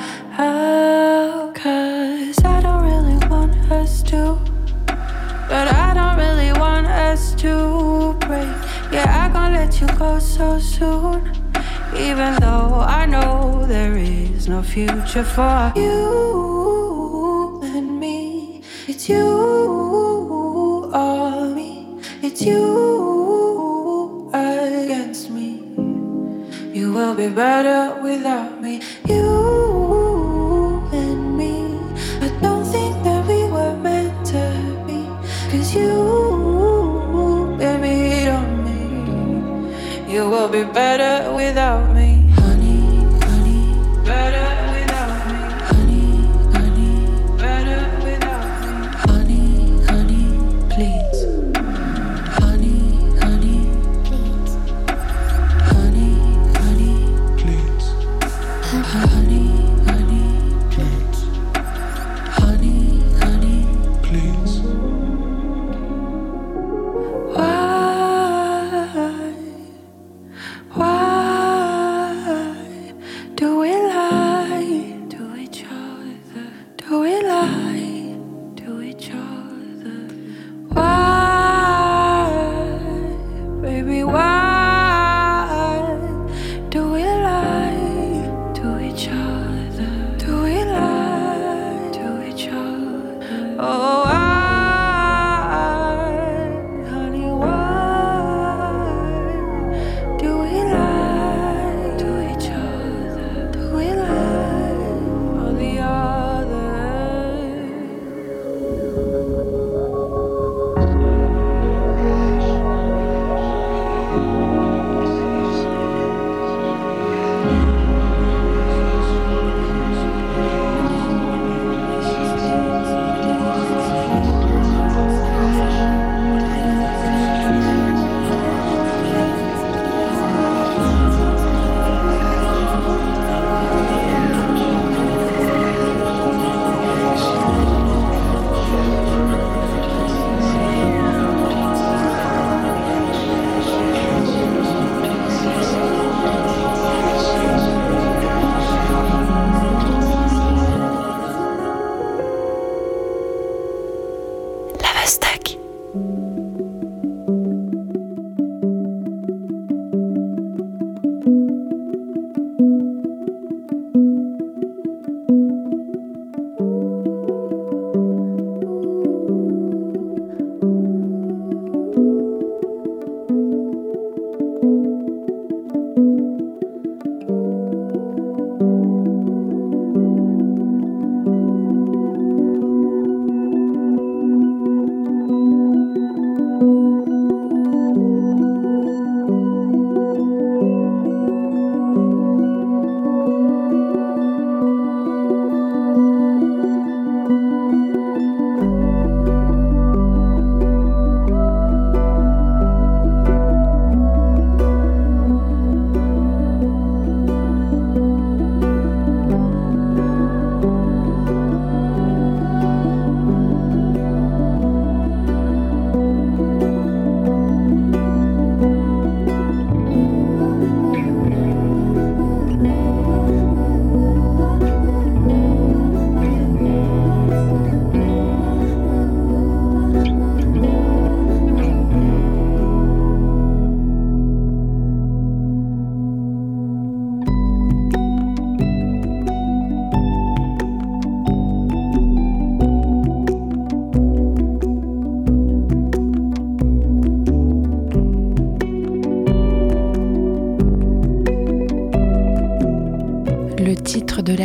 Cause 1.56 2.40
I 2.46 2.62
don't 2.62 2.84
really 2.84 3.18
want 3.28 3.56
us 3.72 4.04
to. 4.12 4.38
But 5.50 5.68
I 5.86 5.96
don't 5.96 6.18
really 6.24 6.54
want 6.60 6.86
us 6.86 7.34
to 7.42 8.14
break. 8.28 8.56
Yeah, 8.94 9.10
I 9.24 9.30
can't 9.34 9.54
let 9.56 9.82
you 9.82 9.88
go 9.98 10.20
so 10.20 10.60
soon. 10.60 11.32
Even 11.98 12.36
though 12.42 12.86
I 13.00 13.08
know 13.08 13.66
there 13.66 13.98
is 13.98 14.48
no 14.48 14.62
future 14.62 15.24
for 15.24 15.74
you. 15.76 17.03
It's 19.04 19.10
you 19.10 20.89
or 20.95 21.49
me. 21.54 21.99
It's 22.22 22.41
you 22.41 24.30
against 24.34 25.30
me. 25.30 25.60
You 26.72 26.93
will 26.93 27.14
be 27.14 27.28
better 27.28 28.01
without 28.01 28.62
me. 28.62 28.82
You 29.06 30.88
and 30.93 31.36
me. 31.38 31.78
I 32.22 32.30
don't 32.41 32.64
think 32.64 33.04
that 33.04 33.28
we 33.28 33.43
were 33.51 33.76
meant 33.76 34.26
to 34.28 34.43
be. 34.88 35.04
Cause 35.51 35.76
you, 35.76 37.58
baby, 37.60 38.30
on 38.30 38.64
me. 38.64 40.14
You 40.14 40.30
will 40.30 40.47
be 40.47 40.64
better 40.64 41.30
without 41.36 41.93
me. 41.93 41.93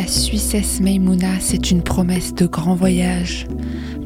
Suissesse 0.09 0.81
Meimouna, 0.81 1.39
c'est 1.39 1.69
une 1.69 1.83
promesse 1.83 2.33
de 2.33 2.47
grand 2.47 2.73
voyage. 2.73 3.45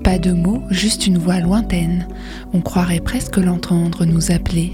Pas 0.03 0.19
de 0.19 0.33
mots, 0.33 0.61
juste 0.69 1.07
une 1.07 1.17
voix 1.17 1.39
lointaine. 1.39 2.09
On 2.51 2.59
croirait 2.59 2.99
presque 2.99 3.37
l'entendre 3.37 4.03
nous 4.03 4.29
appeler. 4.31 4.73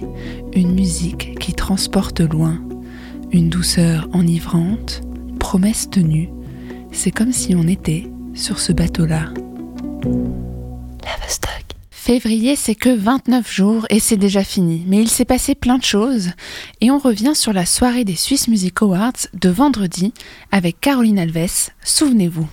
Une 0.53 0.73
musique 0.73 1.38
qui 1.39 1.53
transporte 1.53 2.19
loin. 2.19 2.59
Une 3.32 3.49
douceur 3.49 4.09
enivrante, 4.11 5.03
promesse 5.39 5.88
tenue. 5.91 6.30
C'est 6.91 7.11
comme 7.11 7.32
si 7.32 7.53
on 7.53 7.67
était 7.67 8.07
sur 8.34 8.59
ce 8.59 8.73
bateau-là. 8.73 9.30
Février, 12.10 12.55
c'est 12.55 12.74
que 12.74 12.89
29 12.89 13.53
jours 13.53 13.86
et 13.91 13.99
c'est 13.99 14.18
déjà 14.18 14.43
fini. 14.43 14.84
Mais 14.88 14.97
il 14.97 15.10
s'est 15.10 15.26
passé 15.26 15.53
plein 15.53 15.78
de 15.78 15.84
choses. 15.84 16.32
Et 16.82 16.89
on 16.89 16.97
revient 16.97 17.36
sur 17.36 17.53
la 17.53 17.68
soirée 17.68 18.03
des 18.03 18.16
Swiss 18.16 18.47
Music 18.47 18.82
Awards 18.82 19.28
de 19.39 19.49
vendredi 19.49 20.12
avec 20.51 20.82
Caroline 20.82 21.20
Alves. 21.20 21.70
Souvenez-vous. 21.84 22.47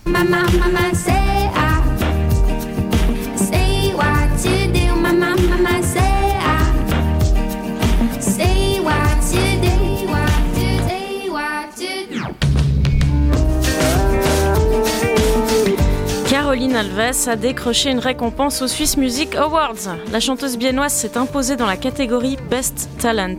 Caroline 16.57 16.77
Alves 16.77 17.29
a 17.29 17.37
décroché 17.37 17.91
une 17.91 17.99
récompense 17.99 18.63
aux 18.63 18.67
Swiss 18.67 18.97
Music 18.97 19.35
Awards. 19.35 19.95
La 20.11 20.21
chanteuse 20.21 20.57
biennoise 20.57 20.95
s'est 20.95 21.19
imposée 21.19 21.55
dans 21.55 21.67
la 21.67 21.77
catégorie 21.77 22.39
Best 22.49 22.89
Talent. 22.99 23.37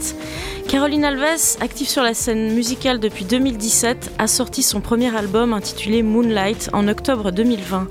Caroline 0.70 1.04
Alves, 1.04 1.58
active 1.60 1.88
sur 1.88 2.04
la 2.04 2.14
scène 2.14 2.54
musicale 2.54 3.00
depuis 3.00 3.26
2017, 3.26 4.12
a 4.20 4.28
sorti 4.28 4.62
son 4.62 4.82
premier 4.82 5.18
album 5.18 5.54
intitulé 5.54 6.04
Moonlight 6.04 6.70
en 6.74 6.88
octobre 6.88 7.32
2020. 7.32 7.88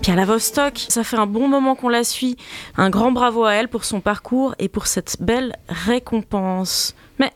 Puis 0.00 0.10
à 0.10 0.14
la 0.14 0.24
Vostok, 0.24 0.86
ça 0.88 1.04
fait 1.04 1.18
un 1.18 1.26
bon 1.26 1.48
moment 1.48 1.74
qu'on 1.74 1.90
la 1.90 2.02
suit. 2.02 2.38
Un 2.78 2.88
grand 2.88 3.12
bravo 3.12 3.44
à 3.44 3.52
elle 3.52 3.68
pour 3.68 3.84
son 3.84 4.00
parcours 4.00 4.54
et 4.58 4.70
pour 4.70 4.86
cette 4.86 5.18
belle 5.20 5.54
récompense. 5.68 6.94
Mais 7.18 7.32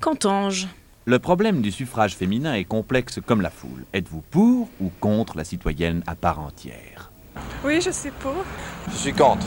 qu'entends-je? 0.00 0.68
Le 1.04 1.18
problème 1.18 1.62
du 1.62 1.72
suffrage 1.72 2.14
féminin 2.14 2.54
est 2.54 2.62
complexe 2.62 3.18
comme 3.26 3.40
la 3.40 3.50
foule. 3.50 3.84
Êtes-vous 3.92 4.22
pour 4.30 4.68
ou 4.80 4.92
contre 5.00 5.36
la 5.36 5.42
citoyenne 5.42 6.04
à 6.06 6.14
part 6.14 6.38
entière? 6.38 7.10
Oui, 7.64 7.80
je 7.80 7.90
suis 7.90 8.12
pour. 8.12 8.44
Je 8.88 8.96
suis 8.96 9.12
contre. 9.12 9.44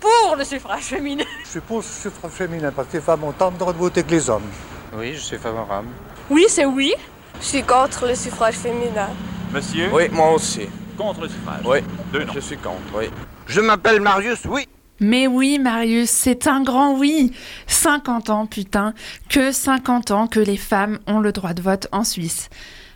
Pour 0.00 0.34
le 0.36 0.42
suffrage 0.42 0.82
féminin. 0.82 1.22
Je 1.44 1.50
suis 1.50 1.60
pour 1.60 1.76
le 1.76 1.82
suffrage 1.84 2.32
féminin 2.32 2.72
parce 2.74 2.88
que 2.88 2.96
les 2.96 3.02
femmes 3.02 3.22
ont 3.22 3.30
tant 3.30 3.52
de 3.52 3.58
droits 3.58 3.72
de 3.72 3.78
voter 3.78 4.02
que 4.02 4.10
les 4.10 4.28
hommes. 4.28 4.50
Oui, 4.92 5.14
je 5.14 5.20
suis 5.20 5.38
favorable. 5.38 5.86
Oui, 6.30 6.46
c'est 6.48 6.66
oui. 6.66 6.92
Je 7.40 7.46
suis 7.46 7.62
contre 7.62 8.08
le 8.08 8.16
suffrage 8.16 8.54
féminin. 8.54 9.10
Monsieur? 9.52 9.90
Oui, 9.92 10.08
moi 10.10 10.32
aussi. 10.32 10.68
Contre 10.96 11.20
le 11.20 11.28
suffrage? 11.28 11.62
Oui. 11.64 11.78
Deux 12.12 12.24
non. 12.24 12.32
Je 12.34 12.40
suis 12.40 12.56
contre, 12.56 12.82
oui. 12.96 13.04
Je 13.46 13.60
m'appelle 13.60 14.00
Marius, 14.00 14.46
oui. 14.46 14.66
Mais 15.00 15.26
oui, 15.26 15.58
Marius, 15.58 16.10
c'est 16.10 16.46
un 16.46 16.62
grand 16.62 16.96
oui. 16.96 17.32
50 17.66 18.30
ans, 18.30 18.46
putain, 18.46 18.94
que 19.28 19.52
50 19.52 20.10
ans 20.10 20.26
que 20.26 20.40
les 20.40 20.56
femmes 20.56 20.98
ont 21.06 21.20
le 21.20 21.32
droit 21.32 21.54
de 21.54 21.62
vote 21.62 21.86
en 21.92 22.04
Suisse. 22.04 22.48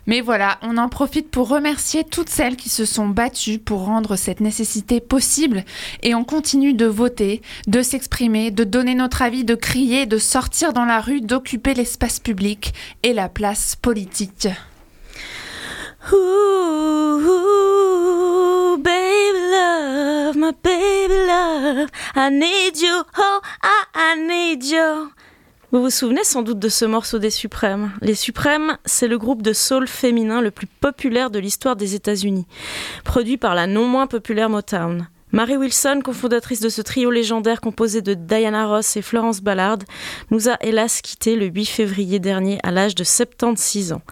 Mais 0.05 0.19
voilà, 0.19 0.59
on 0.61 0.77
en 0.77 0.89
profite 0.89 1.29
pour 1.29 1.47
remercier 1.47 2.03
toutes 2.03 2.29
celles 2.29 2.57
qui 2.57 2.67
se 2.67 2.83
sont 2.83 3.07
battues 3.07 3.57
pour 3.57 3.85
rendre 3.85 4.17
cette 4.17 4.41
nécessité 4.41 4.99
possible 4.99 5.63
et 6.01 6.13
on 6.13 6.25
continue 6.25 6.73
de 6.73 6.85
voter, 6.85 7.41
de 7.67 7.81
s'exprimer, 7.81 8.51
de 8.51 8.65
donner 8.65 8.95
notre 8.95 9.21
avis, 9.21 9.45
de 9.45 9.55
crier, 9.55 10.05
de 10.05 10.17
sortir 10.17 10.73
dans 10.73 10.85
la 10.85 10.99
rue, 10.99 11.21
d'occuper 11.21 11.73
l'espace 11.73 12.19
public 12.19 12.73
et 13.03 13.13
la 13.13 13.29
place 13.29 13.77
politique. 13.77 14.49
Ooh, 16.11 17.17
baby 18.77 19.39
love, 19.51 20.35
my 20.35 20.51
baby 20.61 21.13
love, 21.27 21.89
I 22.15 22.29
need 22.29 22.77
you, 22.77 23.03
oh, 23.17 23.39
I 23.95 24.15
need 24.19 24.65
you. 24.65 25.11
Vous 25.71 25.81
vous 25.81 25.89
souvenez 25.89 26.25
sans 26.25 26.41
doute 26.41 26.59
de 26.59 26.69
ce 26.69 26.83
morceau 26.85 27.19
des 27.19 27.29
Suprêmes. 27.29 27.93
Les 28.01 28.15
Suprêmes, 28.15 28.77
c'est 28.85 29.07
le 29.07 29.17
groupe 29.17 29.41
de 29.41 29.53
soul 29.53 29.87
féminin 29.87 30.41
le 30.41 30.51
plus 30.51 30.67
populaire 30.67 31.31
de 31.31 31.39
l'histoire 31.39 31.77
des 31.77 31.95
États-Unis, 31.95 32.45
produit 33.05 33.37
par 33.37 33.55
la 33.55 33.65
non 33.65 33.87
moins 33.87 34.05
populaire 34.05 34.49
Motown. 34.49 35.07
Mary 35.35 35.57
Wilson, 35.57 36.01
cofondatrice 36.03 36.59
de 36.59 36.69
ce 36.69 36.83
trio 36.83 37.09
légendaire 37.09 37.59
composé 37.59 38.03
de 38.03 38.13
Diana 38.13 38.67
Ross 38.67 38.95
et 38.97 39.01
Florence 39.01 39.41
Ballard, 39.41 39.79
nous 40.29 40.47
a 40.47 40.57
hélas 40.61 41.01
quitté 41.01 41.35
le 41.35 41.47
8 41.47 41.65
février 41.65 42.19
dernier 42.19 42.59
à 42.61 42.69
l'âge 42.69 42.93
de 42.93 43.03
76 43.03 43.93
ans. 43.93 44.03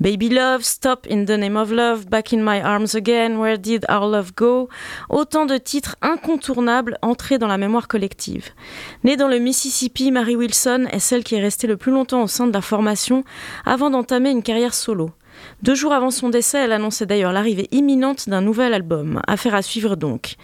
Baby 0.00 0.28
Love, 0.28 0.62
Stop 0.62 1.06
in 1.08 1.24
the 1.24 1.38
Name 1.38 1.54
of 1.54 1.70
Love, 1.70 2.08
Back 2.08 2.32
in 2.32 2.38
My 2.38 2.60
Arms 2.60 2.96
Again, 2.96 3.36
Where 3.36 3.58
Did 3.58 3.86
Our 3.88 4.08
Love 4.08 4.32
Go? 4.36 4.68
Autant 5.08 5.46
de 5.46 5.56
titres 5.56 5.94
incontournables 6.02 6.98
entrés 7.00 7.38
dans 7.38 7.46
la 7.46 7.58
mémoire 7.58 7.86
collective. 7.86 8.48
Née 9.04 9.16
dans 9.16 9.28
le 9.28 9.38
Mississippi, 9.38 10.10
Mary 10.10 10.34
Wilson 10.34 10.88
est 10.90 10.98
celle 10.98 11.22
qui 11.22 11.36
est 11.36 11.40
restée 11.40 11.68
le 11.68 11.76
plus 11.76 11.92
longtemps 11.92 12.24
au 12.24 12.26
sein 12.26 12.48
de 12.48 12.52
la 12.52 12.60
formation 12.60 13.22
avant 13.64 13.90
d'entamer 13.90 14.30
une 14.32 14.42
carrière 14.42 14.74
solo. 14.74 15.12
Deux 15.62 15.74
jours 15.74 15.92
avant 15.92 16.10
son 16.10 16.28
décès, 16.28 16.58
elle 16.64 16.72
annonçait 16.72 17.06
d'ailleurs 17.06 17.32
l'arrivée 17.32 17.68
imminente 17.72 18.28
d'un 18.28 18.40
nouvel 18.40 18.74
album. 18.74 19.20
Affaire 19.26 19.54
à 19.54 19.62
suivre 19.62 19.96
donc. 19.96 20.36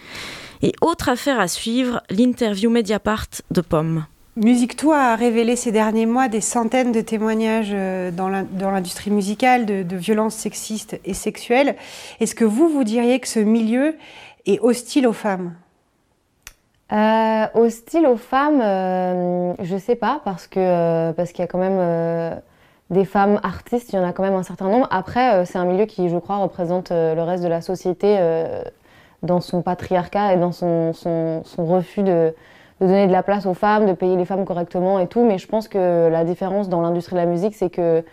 Et 0.61 0.71
autre 0.81 1.09
affaire 1.09 1.39
à 1.39 1.47
suivre, 1.47 2.01
l'interview 2.09 2.69
Mediapart 2.69 3.27
de 3.51 3.61
Pomme. 3.61 4.05
Musique 4.35 4.75
Toi 4.75 4.97
a 4.97 5.15
révélé 5.15 5.55
ces 5.55 5.71
derniers 5.71 6.07
mois 6.07 6.27
des 6.27 6.41
centaines 6.41 6.91
de 6.91 7.01
témoignages 7.01 7.69
euh, 7.71 8.09
dans 8.09 8.29
l'in- 8.29 8.47
dans 8.51 8.71
l'industrie 8.71 9.11
musicale 9.11 9.67
de, 9.67 9.83
de 9.83 9.95
violences 9.95 10.33
sexistes 10.35 10.99
et 11.05 11.13
sexuelles. 11.13 11.75
Est-ce 12.19 12.33
que 12.33 12.45
vous, 12.45 12.67
vous 12.67 12.83
diriez 12.83 13.19
que 13.19 13.27
ce 13.27 13.39
milieu 13.39 13.95
est 14.47 14.59
hostile 14.59 15.05
aux 15.05 15.13
femmes? 15.13 15.53
Euh, 16.91 17.45
hostile 17.53 18.07
aux 18.07 18.17
femmes, 18.17 18.59
euh, 18.61 19.53
je 19.61 19.77
sais 19.77 19.95
pas, 19.95 20.21
parce 20.25 20.47
que 20.47 20.59
euh, 20.59 21.13
parce 21.13 21.31
qu'il 21.31 21.39
y 21.41 21.43
a 21.43 21.47
quand 21.47 21.59
même 21.59 21.77
euh, 21.77 22.35
des 22.93 23.05
femmes 23.05 23.39
artistes, 23.43 23.91
il 23.91 23.97
y 23.97 23.99
en 23.99 24.07
a 24.07 24.13
quand 24.13 24.23
même 24.23 24.35
un 24.35 24.43
certain 24.43 24.69
nombre. 24.69 24.87
Après, 24.91 25.33
euh, 25.33 25.45
c'est 25.45 25.57
un 25.57 25.65
milieu 25.65 25.85
qui, 25.85 26.07
je 26.09 26.17
crois, 26.17 26.37
représente 26.37 26.91
euh, 26.91 27.15
le 27.15 27.23
reste 27.23 27.43
de 27.43 27.49
la 27.49 27.61
société 27.61 28.17
euh, 28.19 28.61
dans 29.21 29.41
son 29.41 29.61
patriarcat 29.61 30.33
et 30.33 30.37
dans 30.37 30.51
son, 30.51 30.93
refus 31.57 32.03
de, 32.03 32.33
donner 32.79 33.07
de 33.07 33.11
la 33.11 33.23
place 33.23 33.45
aux 33.45 33.53
femmes, 33.53 33.85
de 33.85 33.93
payer 33.93 34.15
les 34.15 34.25
femmes 34.25 34.45
correctement 34.45 34.99
et 34.99 35.07
tout. 35.07 35.25
Mais 35.25 35.37
je 35.37 35.47
pense 35.47 35.67
que 35.67 36.07
la 36.09 36.23
différence 36.23 36.69
dans 36.69 36.81
l'industrie 36.81 37.15
de 37.15 37.21
la 37.21 37.25
musique, 37.25 37.55
c'est 37.55 37.69
que 37.69 38.03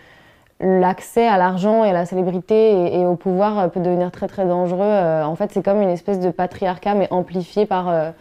l'accès 0.61 1.27
à 1.27 1.39
l'argent 1.39 1.85
et 1.85 1.91
à 1.91 1.93
la 1.93 2.05
célébrité 2.05 2.73
et, 2.73 3.01
et 3.01 3.07
au 3.07 3.17
pouvoir 3.17 3.71
peut 3.71 3.81
devenir 3.81 4.11
très 4.11 4.27
très 4.27 4.45
dangereux. 4.45 5.23
En 5.25 5.35
fait, 5.37 5.51
c'est 5.53 5.65
comme 5.65 5.81
une 5.81 5.89
espèce 5.89 6.21
de 6.21 6.31
patriarcat, 6.31 6.95
mais 6.95 7.09
amplifié 7.11 7.65
par, 7.65 8.13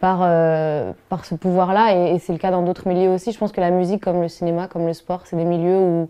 par, 0.00 0.20
euh, 0.22 0.92
par 1.08 1.24
ce 1.24 1.34
pouvoir-là. 1.34 1.94
Et, 1.94 2.14
et 2.14 2.18
c'est 2.18 2.32
le 2.32 2.38
cas 2.38 2.50
dans 2.50 2.62
d'autres 2.62 2.88
milieux 2.88 3.10
aussi. 3.10 3.32
Je 3.32 3.38
pense 3.38 3.52
que 3.52 3.60
la 3.60 3.70
musique, 3.70 4.02
comme 4.02 4.20
le 4.20 4.28
cinéma, 4.28 4.68
comme 4.68 4.86
le 4.86 4.92
sport, 4.92 5.22
c'est 5.24 5.36
des 5.36 5.44
milieux 5.44 5.78
où 5.78 6.08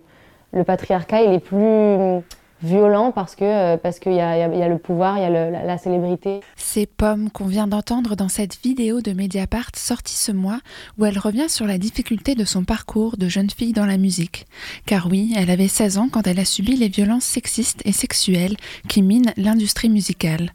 le 0.52 0.64
patriarcat 0.64 1.22
il 1.22 1.32
est 1.32 1.40
plus 1.40 2.22
violent 2.64 3.12
parce 3.12 3.36
que 3.36 3.44
euh, 3.44 3.76
parce 3.76 3.98
qu'il 3.98 4.14
y 4.14 4.20
a, 4.20 4.68
le 4.68 4.78
pouvoir, 4.78 5.18
il 5.18 5.22
y 5.22 5.24
a 5.24 5.30
la, 5.30 5.64
la 5.64 5.78
célébrité. 5.78 6.40
Ces 6.56 6.86
pommes 6.86 7.30
qu'on 7.30 7.46
vient 7.46 7.66
d'entendre 7.66 8.16
dans 8.16 8.28
cette 8.28 8.60
vidéo 8.62 9.00
de 9.00 9.12
Mediapart 9.12 9.70
sortie 9.76 10.16
ce 10.16 10.32
mois 10.32 10.60
où 10.98 11.04
elle 11.04 11.18
revient 11.18 11.48
sur 11.48 11.66
la 11.66 11.78
difficulté 11.78 12.34
de 12.34 12.44
son 12.44 12.64
parcours 12.64 13.16
de 13.16 13.28
jeune 13.28 13.50
fille 13.50 13.72
dans 13.72 13.86
la 13.86 13.98
musique. 13.98 14.46
Car 14.86 15.08
oui, 15.08 15.32
elle 15.36 15.50
avait 15.50 15.68
16 15.68 15.98
ans 15.98 16.08
quand 16.10 16.26
elle 16.26 16.40
a 16.40 16.44
subi 16.44 16.76
les 16.76 16.88
violences 16.88 17.24
sexistes 17.24 17.82
et 17.84 17.92
sexuelles 17.92 18.56
qui 18.88 19.02
minent 19.02 19.32
l'industrie 19.36 19.90
musicale. 19.90 20.50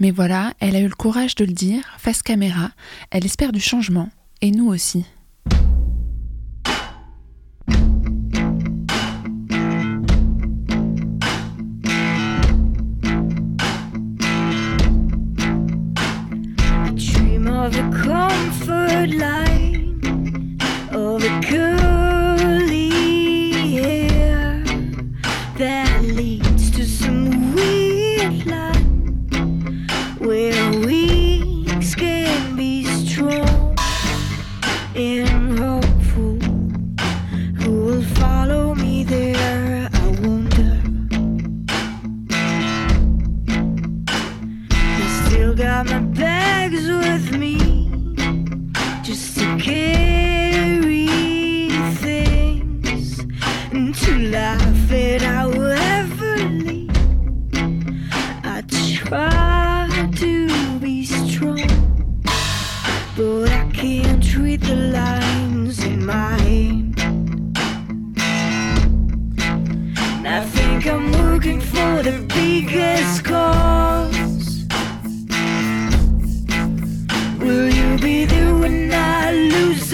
Mais 0.00 0.10
voilà, 0.10 0.52
elle 0.60 0.76
a 0.76 0.80
eu 0.80 0.88
le 0.88 0.94
courage 0.94 1.34
de 1.34 1.44
le 1.44 1.52
dire 1.52 1.82
face 1.98 2.22
caméra, 2.22 2.70
elle 3.10 3.24
espère 3.24 3.52
du 3.52 3.60
changement, 3.60 4.08
et 4.40 4.50
nous 4.50 4.68
aussi. 4.68 5.04
Dream 17.74 17.86
of 17.88 17.94
a 17.94 18.02
comfort 18.04 19.10
line 19.18 19.63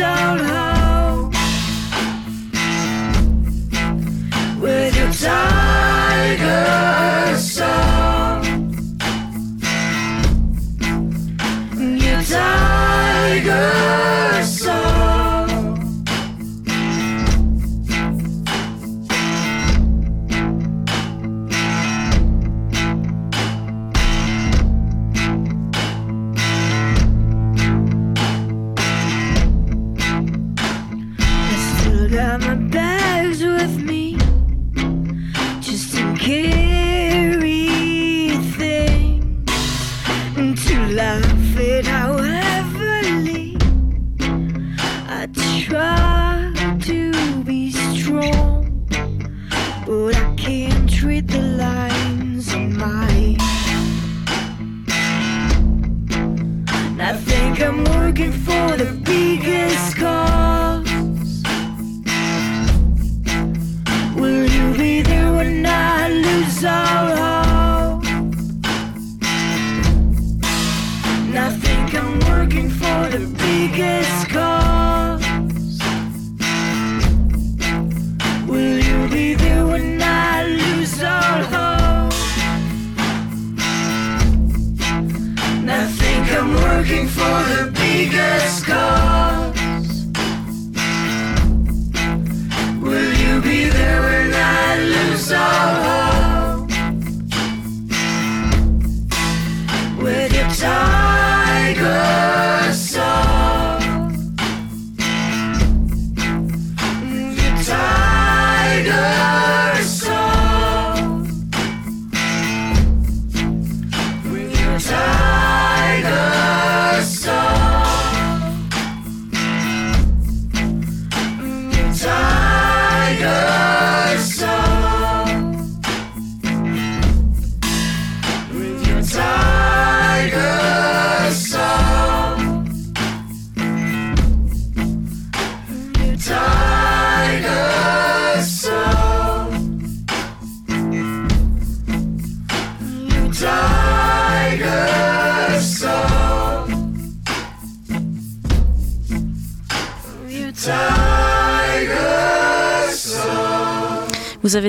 don't. 0.00 0.69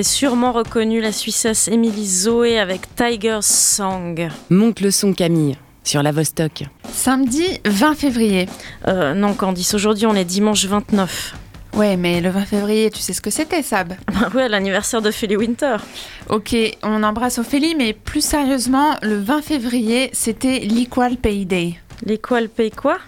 Avez 0.02 0.08
sûrement 0.08 0.50
reconnu 0.50 1.00
la 1.00 1.12
Suissesse 1.12 1.68
Émilie 1.68 2.08
Zoé 2.08 2.58
avec 2.58 2.92
Tiger's 2.96 3.46
Song. 3.46 4.28
Monte 4.50 4.80
le 4.80 4.90
son 4.90 5.12
Camille 5.12 5.56
sur 5.84 6.02
la 6.02 6.10
Vostok. 6.10 6.64
Samedi 6.92 7.44
20 7.64 7.94
février. 7.94 8.48
Euh, 8.88 9.14
non, 9.14 9.34
Candice, 9.34 9.74
aujourd'hui 9.74 10.06
on 10.06 10.16
est 10.16 10.24
dimanche 10.24 10.64
29. 10.64 11.36
Ouais, 11.74 11.96
mais 11.96 12.20
le 12.20 12.30
20 12.30 12.46
février, 12.46 12.90
tu 12.90 12.98
sais 12.98 13.12
ce 13.12 13.20
que 13.20 13.30
c'était, 13.30 13.62
Sab? 13.62 13.94
Bah 14.12 14.28
ouais, 14.34 14.48
l'anniversaire 14.48 15.02
de 15.02 15.12
Philly 15.12 15.36
Winter. 15.36 15.76
Ok, 16.28 16.56
on 16.82 17.04
embrasse 17.04 17.38
Ophélie, 17.38 17.76
mais 17.76 17.92
plus 17.92 18.24
sérieusement, 18.24 18.96
le 19.02 19.20
20 19.20 19.40
février, 19.42 20.10
c'était 20.12 20.58
l'Equal 20.58 21.16
Pay 21.16 21.44
Day. 21.46 21.74
L'Equal 22.04 22.48
Pay 22.48 22.72
quoi? 22.72 22.98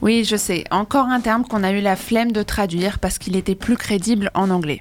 Oui, 0.00 0.24
je 0.24 0.34
sais, 0.34 0.64
encore 0.72 1.06
un 1.06 1.20
terme 1.20 1.44
qu'on 1.44 1.62
a 1.62 1.70
eu 1.70 1.80
la 1.80 1.94
flemme 1.94 2.32
de 2.32 2.42
traduire 2.42 2.98
parce 2.98 3.18
qu'il 3.18 3.36
était 3.36 3.54
plus 3.54 3.76
crédible 3.76 4.32
en 4.34 4.50
anglais. 4.50 4.80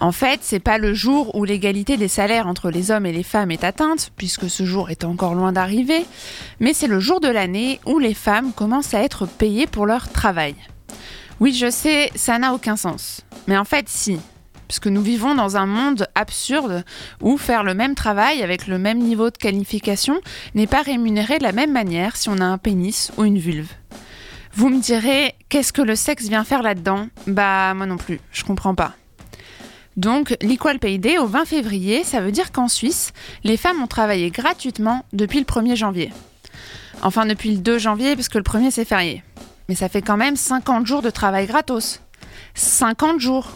En 0.00 0.12
fait, 0.12 0.40
c'est 0.42 0.60
pas 0.60 0.78
le 0.78 0.94
jour 0.94 1.34
où 1.34 1.44
l'égalité 1.44 1.96
des 1.96 2.06
salaires 2.06 2.46
entre 2.46 2.70
les 2.70 2.92
hommes 2.92 3.06
et 3.06 3.12
les 3.12 3.24
femmes 3.24 3.50
est 3.50 3.64
atteinte, 3.64 4.12
puisque 4.16 4.48
ce 4.48 4.64
jour 4.64 4.90
est 4.90 5.04
encore 5.04 5.34
loin 5.34 5.50
d'arriver, 5.50 6.06
mais 6.60 6.72
c'est 6.72 6.86
le 6.86 7.00
jour 7.00 7.18
de 7.18 7.28
l'année 7.28 7.80
où 7.84 7.98
les 7.98 8.14
femmes 8.14 8.52
commencent 8.52 8.94
à 8.94 9.02
être 9.02 9.26
payées 9.26 9.66
pour 9.66 9.86
leur 9.86 10.08
travail. 10.08 10.54
Oui, 11.40 11.52
je 11.52 11.68
sais, 11.68 12.10
ça 12.14 12.38
n'a 12.38 12.54
aucun 12.54 12.76
sens. 12.76 13.22
Mais 13.48 13.56
en 13.56 13.64
fait, 13.64 13.88
si. 13.88 14.20
Puisque 14.68 14.86
nous 14.86 15.02
vivons 15.02 15.34
dans 15.34 15.56
un 15.56 15.66
monde 15.66 16.06
absurde 16.14 16.84
où 17.20 17.36
faire 17.36 17.64
le 17.64 17.74
même 17.74 17.94
travail 17.94 18.42
avec 18.42 18.66
le 18.66 18.78
même 18.78 18.98
niveau 18.98 19.30
de 19.30 19.36
qualification 19.36 20.20
n'est 20.54 20.66
pas 20.66 20.82
rémunéré 20.82 21.38
de 21.38 21.42
la 21.42 21.52
même 21.52 21.72
manière 21.72 22.16
si 22.16 22.28
on 22.28 22.38
a 22.38 22.44
un 22.44 22.58
pénis 22.58 23.10
ou 23.16 23.24
une 23.24 23.38
vulve. 23.38 23.72
Vous 24.54 24.68
me 24.68 24.80
direz, 24.80 25.34
qu'est-ce 25.48 25.72
que 25.72 25.82
le 25.82 25.96
sexe 25.96 26.28
vient 26.28 26.44
faire 26.44 26.62
là-dedans? 26.62 27.08
Bah, 27.26 27.72
moi 27.74 27.86
non 27.86 27.96
plus, 27.96 28.20
je 28.30 28.44
comprends 28.44 28.74
pas. 28.74 28.94
Donc, 29.98 30.36
l'Equal 30.42 30.78
Pay 30.78 30.98
Day 30.98 31.18
au 31.18 31.26
20 31.26 31.44
février, 31.44 32.04
ça 32.04 32.20
veut 32.20 32.30
dire 32.30 32.52
qu'en 32.52 32.68
Suisse, 32.68 33.12
les 33.42 33.56
femmes 33.56 33.82
ont 33.82 33.88
travaillé 33.88 34.30
gratuitement 34.30 35.04
depuis 35.12 35.40
le 35.40 35.44
1er 35.44 35.74
janvier. 35.74 36.12
Enfin, 37.02 37.26
depuis 37.26 37.50
le 37.50 37.58
2 37.58 37.78
janvier, 37.78 38.14
parce 38.14 38.28
que 38.28 38.38
le 38.38 38.44
1er 38.44 38.70
c'est 38.70 38.84
férié. 38.84 39.24
Mais 39.68 39.74
ça 39.74 39.88
fait 39.88 40.00
quand 40.00 40.16
même 40.16 40.36
50 40.36 40.86
jours 40.86 41.02
de 41.02 41.10
travail 41.10 41.48
gratos. 41.48 42.00
50 42.54 43.18
jours 43.18 43.50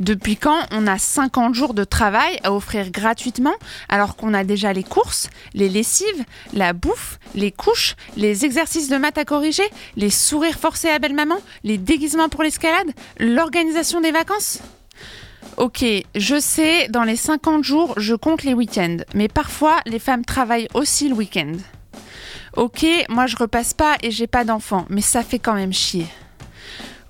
Depuis 0.00 0.36
quand 0.36 0.58
on 0.72 0.88
a 0.88 0.98
50 0.98 1.54
jours 1.54 1.74
de 1.74 1.84
travail 1.84 2.40
à 2.42 2.52
offrir 2.52 2.90
gratuitement 2.90 3.54
alors 3.88 4.16
qu'on 4.16 4.34
a 4.34 4.42
déjà 4.42 4.72
les 4.72 4.82
courses, 4.82 5.30
les 5.52 5.68
lessives, 5.68 6.24
la 6.52 6.72
bouffe, 6.72 7.20
les 7.36 7.52
couches, 7.52 7.94
les 8.16 8.44
exercices 8.44 8.88
de 8.88 8.96
maths 8.96 9.18
à 9.18 9.24
corriger, 9.24 9.70
les 9.94 10.10
sourires 10.10 10.58
forcés 10.58 10.90
à 10.90 10.98
belle-maman, 10.98 11.36
les 11.62 11.78
déguisements 11.78 12.28
pour 12.28 12.42
l'escalade, 12.42 12.90
l'organisation 13.20 14.00
des 14.00 14.10
vacances? 14.10 14.58
Ok, 15.56 15.84
je 16.16 16.40
sais, 16.40 16.88
dans 16.88 17.04
les 17.04 17.14
50 17.14 17.62
jours, 17.62 17.94
je 17.96 18.16
compte 18.16 18.42
les 18.42 18.54
week-ends, 18.54 18.96
mais 19.14 19.28
parfois 19.28 19.76
les 19.86 20.00
femmes 20.00 20.24
travaillent 20.24 20.68
aussi 20.74 21.08
le 21.08 21.14
week-end. 21.14 21.52
Ok, 22.56 22.84
moi 23.08 23.26
je 23.26 23.36
repasse 23.36 23.72
pas 23.72 23.96
et 24.02 24.10
j'ai 24.10 24.26
pas 24.26 24.44
d'enfants, 24.44 24.84
mais 24.88 25.00
ça 25.00 25.22
fait 25.22 25.38
quand 25.38 25.54
même 25.54 25.72
chier. 25.72 26.06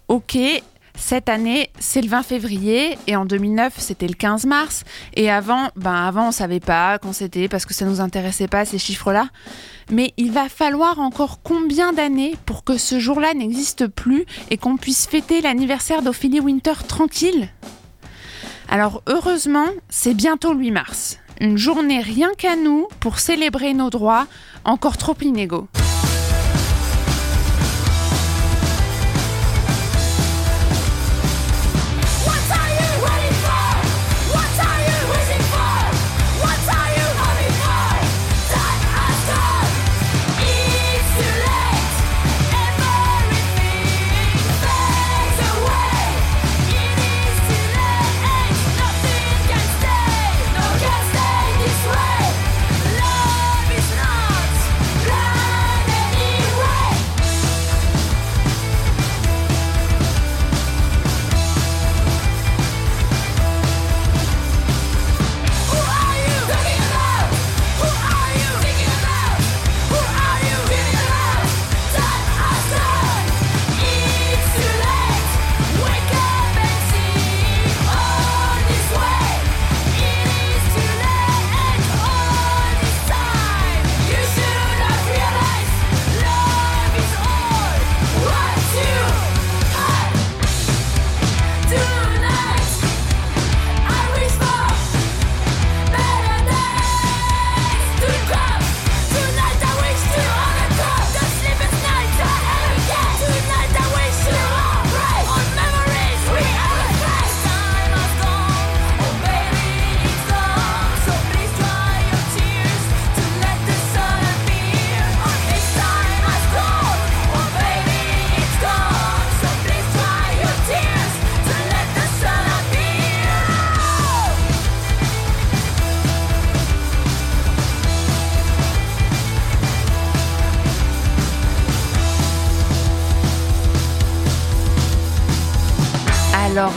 Ok, 0.08 0.36
cette 0.96 1.30
année, 1.30 1.70
c'est 1.78 2.02
le 2.02 2.08
20 2.08 2.22
février 2.22 2.98
et 3.06 3.16
en 3.16 3.24
2009, 3.24 3.74
c'était 3.78 4.06
le 4.06 4.14
15 4.14 4.44
mars. 4.44 4.84
Et 5.14 5.30
avant, 5.30 5.70
ben 5.74 5.94
avant, 5.94 6.28
on 6.28 6.32
savait 6.32 6.60
pas 6.60 6.98
quand 6.98 7.14
c'était 7.14 7.48
parce 7.48 7.64
que 7.64 7.72
ça 7.72 7.86
nous 7.86 8.02
intéressait 8.02 8.48
pas 8.48 8.66
ces 8.66 8.78
chiffres-là. 8.78 9.28
Mais 9.90 10.12
il 10.18 10.32
va 10.32 10.50
falloir 10.50 11.00
encore 11.00 11.40
combien 11.42 11.94
d'années 11.94 12.36
pour 12.44 12.62
que 12.62 12.76
ce 12.76 12.98
jour-là 12.98 13.32
n'existe 13.32 13.86
plus 13.86 14.26
et 14.50 14.58
qu'on 14.58 14.76
puisse 14.76 15.06
fêter 15.06 15.40
l'anniversaire 15.40 16.02
d'Ophélie 16.02 16.40
Winter 16.40 16.74
tranquille? 16.86 17.48
Alors 18.74 19.04
heureusement, 19.06 19.68
c'est 19.88 20.14
bientôt 20.14 20.52
le 20.52 20.58
8 20.58 20.70
mars. 20.72 21.18
Une 21.40 21.56
journée 21.56 22.00
rien 22.00 22.30
qu'à 22.36 22.56
nous 22.56 22.88
pour 22.98 23.20
célébrer 23.20 23.72
nos 23.72 23.88
droits 23.88 24.26
encore 24.64 24.96
trop 24.96 25.14
inégaux. 25.20 25.68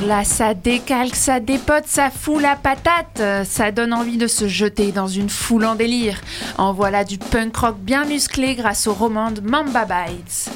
Là, 0.07 0.23
ça 0.23 0.53
décalque, 0.53 1.15
ça 1.15 1.39
dépote, 1.39 1.83
ça 1.85 2.09
fout 2.09 2.41
la 2.41 2.55
patate. 2.55 3.21
Ça 3.45 3.71
donne 3.71 3.93
envie 3.93 4.17
de 4.17 4.27
se 4.27 4.47
jeter 4.47 4.91
dans 4.91 5.07
une 5.07 5.29
foule 5.29 5.65
en 5.65 5.75
délire. 5.75 6.19
En 6.57 6.73
voilà 6.73 7.03
du 7.03 7.17
punk 7.17 7.55
rock 7.57 7.77
bien 7.79 8.05
musclé 8.05 8.55
grâce 8.55 8.87
au 8.87 8.93
roman 8.93 9.31
de 9.31 9.41
Mamba 9.41 9.85
Bites. 9.85 10.49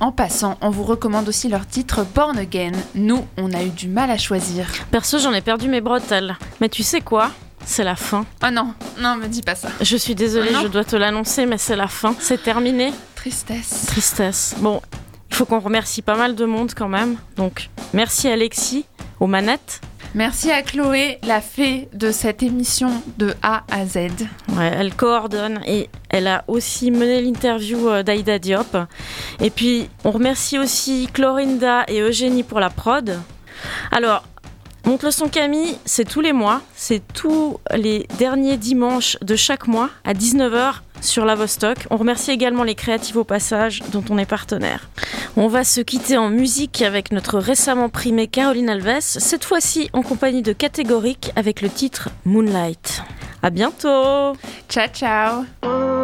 En 0.00 0.12
passant, 0.12 0.56
on 0.60 0.70
vous 0.70 0.84
recommande 0.84 1.28
aussi 1.28 1.48
leur 1.48 1.66
titre 1.66 2.06
Born 2.14 2.38
Again. 2.38 2.72
Nous, 2.94 3.26
on 3.36 3.52
a 3.52 3.62
eu 3.62 3.70
du 3.70 3.88
mal 3.88 4.10
à 4.10 4.18
choisir. 4.18 4.66
Perso, 4.90 5.18
j'en 5.18 5.32
ai 5.32 5.40
perdu 5.40 5.68
mes 5.68 5.80
bretelles. 5.80 6.36
Mais 6.60 6.68
tu 6.68 6.82
sais 6.82 7.00
quoi? 7.00 7.30
C'est 7.64 7.84
la 7.84 7.96
fin. 7.96 8.24
Oh 8.44 8.50
non, 8.52 8.72
non, 9.00 9.16
me 9.16 9.26
dis 9.26 9.42
pas 9.42 9.54
ça. 9.54 9.68
Je 9.80 9.96
suis 9.96 10.14
désolée, 10.14 10.52
Non. 10.52 10.60
je 10.62 10.68
dois 10.68 10.84
te 10.84 10.96
l'annoncer, 10.96 11.44
mais 11.46 11.58
c'est 11.58 11.76
la 11.76 11.88
fin. 11.88 12.14
C'est 12.20 12.42
terminé. 12.42 12.92
Tristesse. 13.16 13.86
Tristesse. 13.88 14.54
Bon, 14.58 14.80
il 15.30 15.36
faut 15.36 15.44
qu'on 15.44 15.60
remercie 15.60 16.02
pas 16.02 16.16
mal 16.16 16.34
de 16.34 16.44
monde 16.44 16.72
quand 16.74 16.88
même. 16.88 17.16
Donc, 17.36 17.70
merci 17.92 18.28
Alexis 18.28 18.86
aux 19.20 19.26
manettes. 19.26 19.80
Merci 20.14 20.50
à 20.50 20.62
Chloé, 20.62 21.18
la 21.22 21.42
fée 21.42 21.88
de 21.92 22.10
cette 22.10 22.42
émission 22.42 22.90
de 23.18 23.34
A 23.42 23.64
à 23.70 23.84
Z. 23.84 23.96
Ouais, 24.56 24.72
elle 24.74 24.94
coordonne 24.94 25.60
et 25.66 25.90
elle 26.08 26.26
a 26.28 26.44
aussi 26.48 26.90
mené 26.90 27.20
l'interview 27.20 27.88
euh, 27.88 28.02
d'Aïda 28.02 28.38
Diop. 28.38 28.76
Et 29.40 29.50
puis, 29.50 29.90
on 30.04 30.10
remercie 30.10 30.58
aussi 30.58 31.08
Clorinda 31.12 31.84
et 31.88 32.00
Eugénie 32.00 32.42
pour 32.42 32.58
la 32.58 32.70
prod. 32.70 33.18
Alors, 33.90 34.24
Monte 34.88 35.02
le 35.02 35.10
son 35.10 35.28
Camille, 35.28 35.76
c'est 35.84 36.08
tous 36.08 36.22
les 36.22 36.32
mois, 36.32 36.62
c'est 36.74 37.02
tous 37.12 37.58
les 37.76 38.06
derniers 38.16 38.56
dimanches 38.56 39.18
de 39.20 39.36
chaque 39.36 39.66
mois 39.66 39.90
à 40.04 40.14
19h 40.14 40.76
sur 41.00 41.24
la 41.24 41.34
Vostok. 41.34 41.86
On 41.90 41.96
remercie 41.96 42.30
également 42.30 42.64
les 42.64 42.74
créatifs 42.74 43.16
au 43.16 43.24
passage 43.24 43.82
dont 43.92 44.04
on 44.10 44.18
est 44.18 44.26
partenaire. 44.26 44.88
On 45.36 45.48
va 45.48 45.64
se 45.64 45.80
quitter 45.80 46.16
en 46.16 46.28
musique 46.28 46.82
avec 46.82 47.12
notre 47.12 47.38
récemment 47.38 47.88
primée 47.88 48.26
Caroline 48.26 48.68
Alves, 48.70 49.00
cette 49.00 49.44
fois-ci 49.44 49.88
en 49.92 50.02
compagnie 50.02 50.42
de 50.42 50.52
Catégorique 50.52 51.30
avec 51.36 51.62
le 51.62 51.68
titre 51.68 52.08
Moonlight. 52.24 53.02
À 53.42 53.50
bientôt 53.50 54.32
Ciao 54.68 54.88
ciao 54.92 55.44
Moonlight, 55.62 55.94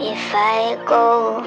if 0.00 0.34
I 0.34 0.76
go. 0.86 1.42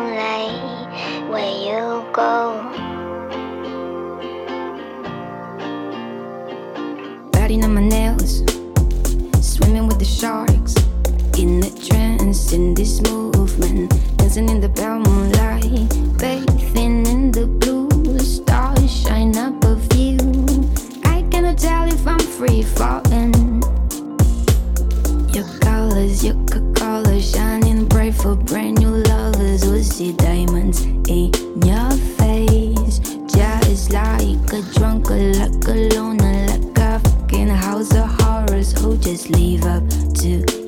Moonlight, 0.00 0.50
where 1.30 1.54
you 1.66 2.02
go. 2.12 2.49
Biting 7.50 7.64
on 7.64 7.74
my 7.74 7.80
nails, 7.80 8.44
swimming 9.44 9.88
with 9.88 9.98
the 9.98 10.04
sharks, 10.04 10.76
in 11.36 11.58
the 11.58 11.70
trance, 11.88 12.52
in 12.52 12.74
this 12.74 13.00
movement, 13.10 13.90
dancing 14.18 14.48
in 14.48 14.60
the 14.60 14.68
pale 14.68 15.00
moonlight, 15.00 15.88
bathing 16.16 17.04
in 17.06 17.32
the 17.32 17.48
blue, 17.48 17.88
the 17.88 18.22
stars 18.22 19.02
shine 19.02 19.36
up 19.36 19.52
above 19.64 19.82
you. 19.96 20.16
I 21.02 21.22
cannot 21.32 21.58
tell 21.58 21.88
if 21.88 22.06
I'm 22.06 22.20
free 22.20 22.62
falling. 22.62 23.34
Your 25.34 25.48
colors, 25.58 26.24
your 26.24 26.38
colors 26.74 27.32
shining 27.32 27.86
bright 27.86 28.14
for 28.14 28.36
brand 28.36 28.78
new 28.78 29.02
lovers. 29.10 29.64
We'll 29.66 29.82
see 29.82 30.12
diamonds 30.12 30.82
in 30.84 31.32
your 31.66 31.90
face, 32.16 33.00
just 33.26 33.92
like 33.92 34.52
a 34.52 34.62
drunk, 34.78 35.10
like 35.10 35.66
a 35.66 35.88
just 39.00 39.30
leave 39.30 39.64
up 39.64 39.82
to 40.14 40.59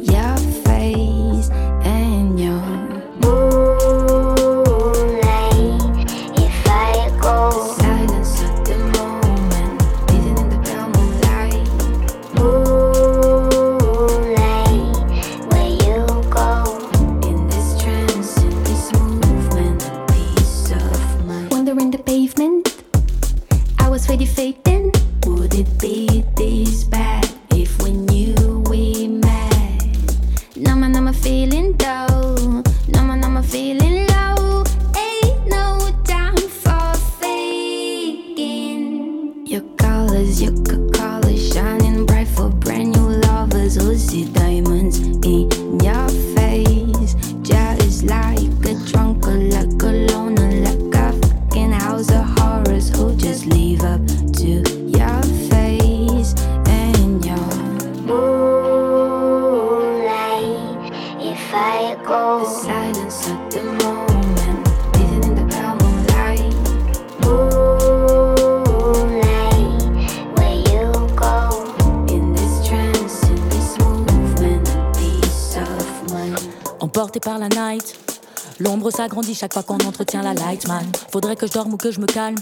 Your 39.52 39.60
colors, 39.76 40.40
your 40.40 40.91
chaque 79.34 79.52
fois 79.52 79.62
qu'on 79.62 79.78
entretient 79.78 80.22
la 80.22 80.34
light 80.34 80.66
man. 80.68 80.84
Faudrait 81.10 81.36
que 81.36 81.46
je 81.46 81.52
dorme 81.52 81.74
ou 81.74 81.76
que 81.76 81.90
je 81.90 82.00
me 82.00 82.06
calme. 82.06 82.36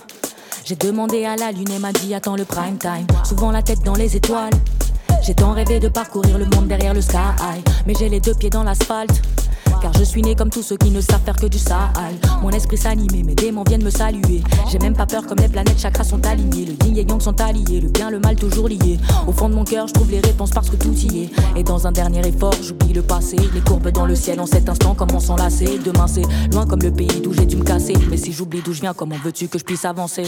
J'ai 0.65 0.77
demandé 0.77 1.25
à 1.25 1.37
la 1.37 1.53
lune 1.53 1.71
et 1.71 1.79
m'a 1.79 1.93
dit 1.93 2.15
attends 2.15 2.37
le 2.37 2.45
prime 2.45 2.79
time. 2.79 3.07
Souvent 3.25 3.51
la 3.51 3.63
tête 3.63 3.83
dans 3.83 3.95
les 3.95 4.17
étoiles. 4.17 4.53
J'ai 5.23 5.35
tant 5.35 5.53
rêvé 5.53 5.81
de 5.81 5.89
parcourir 5.89 6.39
le 6.39 6.47
monde 6.47 6.69
derrière 6.69 6.95
le 6.95 7.03
sky. 7.03 7.17
Mais 7.87 7.95
j'ai 7.95 8.09
les 8.09 8.21
deux 8.21 8.35
pieds 8.35 8.51
dans 8.51 8.63
l'asphalte. 8.63 9.21
Car 9.81 9.93
je 9.95 10.05
suis 10.05 10.23
né 10.23 10.35
comme 10.35 10.51
tous 10.51 10.63
ceux 10.63 10.77
qui 10.77 10.91
ne 10.91 11.01
savent 11.01 11.23
faire 11.25 11.37
que 11.37 11.47
du 11.47 11.59
sale. 11.59 11.79
Mon 12.43 12.51
esprit 12.51 12.77
s'anime 12.77 13.25
mes 13.25 13.35
démons 13.35 13.65
viennent 13.67 13.83
me 13.85 13.91
saluer. 13.91 14.43
J'ai 14.71 14.79
même 14.79 14.95
pas 14.95 15.07
peur 15.07 15.27
comme 15.27 15.39
les 15.39 15.49
planètes 15.49 15.79
chakras 15.79 16.05
sont 16.05 16.25
alignées. 16.27 16.67
Le 16.67 16.87
yin 16.87 16.97
et 16.97 17.03
yang 17.09 17.21
sont 17.21 17.41
alliés, 17.41 17.81
le 17.81 17.89
bien, 17.89 18.11
le 18.11 18.19
mal 18.19 18.37
toujours 18.37 18.69
lié. 18.69 18.99
Au 19.27 19.33
fond 19.33 19.49
de 19.49 19.55
mon 19.55 19.65
cœur, 19.65 19.87
je 19.87 19.95
trouve 19.95 20.11
les 20.11 20.21
réponses 20.21 20.51
parce 20.51 20.71
que 20.71 20.77
tout 20.77 20.93
y 20.93 21.25
est. 21.25 21.31
Et 21.57 21.63
dans 21.63 21.87
un 21.87 21.93
dernier 21.93 22.27
effort, 22.27 22.55
j'oublie 22.63 22.93
le 22.93 23.03
passé. 23.03 23.37
Les 23.55 23.61
courbes 23.61 23.91
dans 23.91 24.07
le 24.07 24.15
ciel 24.15 24.41
en 24.41 24.47
cet 24.47 24.69
instant, 24.69 24.95
comment 24.95 25.21
s'enlacer. 25.21 25.79
Demain 25.85 26.07
c'est 26.07 26.25
loin 26.53 26.67
comme 26.67 26.83
le 26.83 26.91
pays 26.91 27.21
d'où 27.23 27.33
j'ai 27.33 27.47
dû 27.47 27.57
me 27.57 27.65
casser. 27.65 27.95
Mais 28.11 28.17
si 28.17 28.33
j'oublie 28.33 28.63
d'où 28.63 28.73
je 28.73 28.81
viens, 28.81 28.95
comment 28.95 29.17
veux-tu 29.23 29.49
que 29.49 29.59
je 29.59 29.65
puisse 29.65 29.85
avancer? 29.85 30.25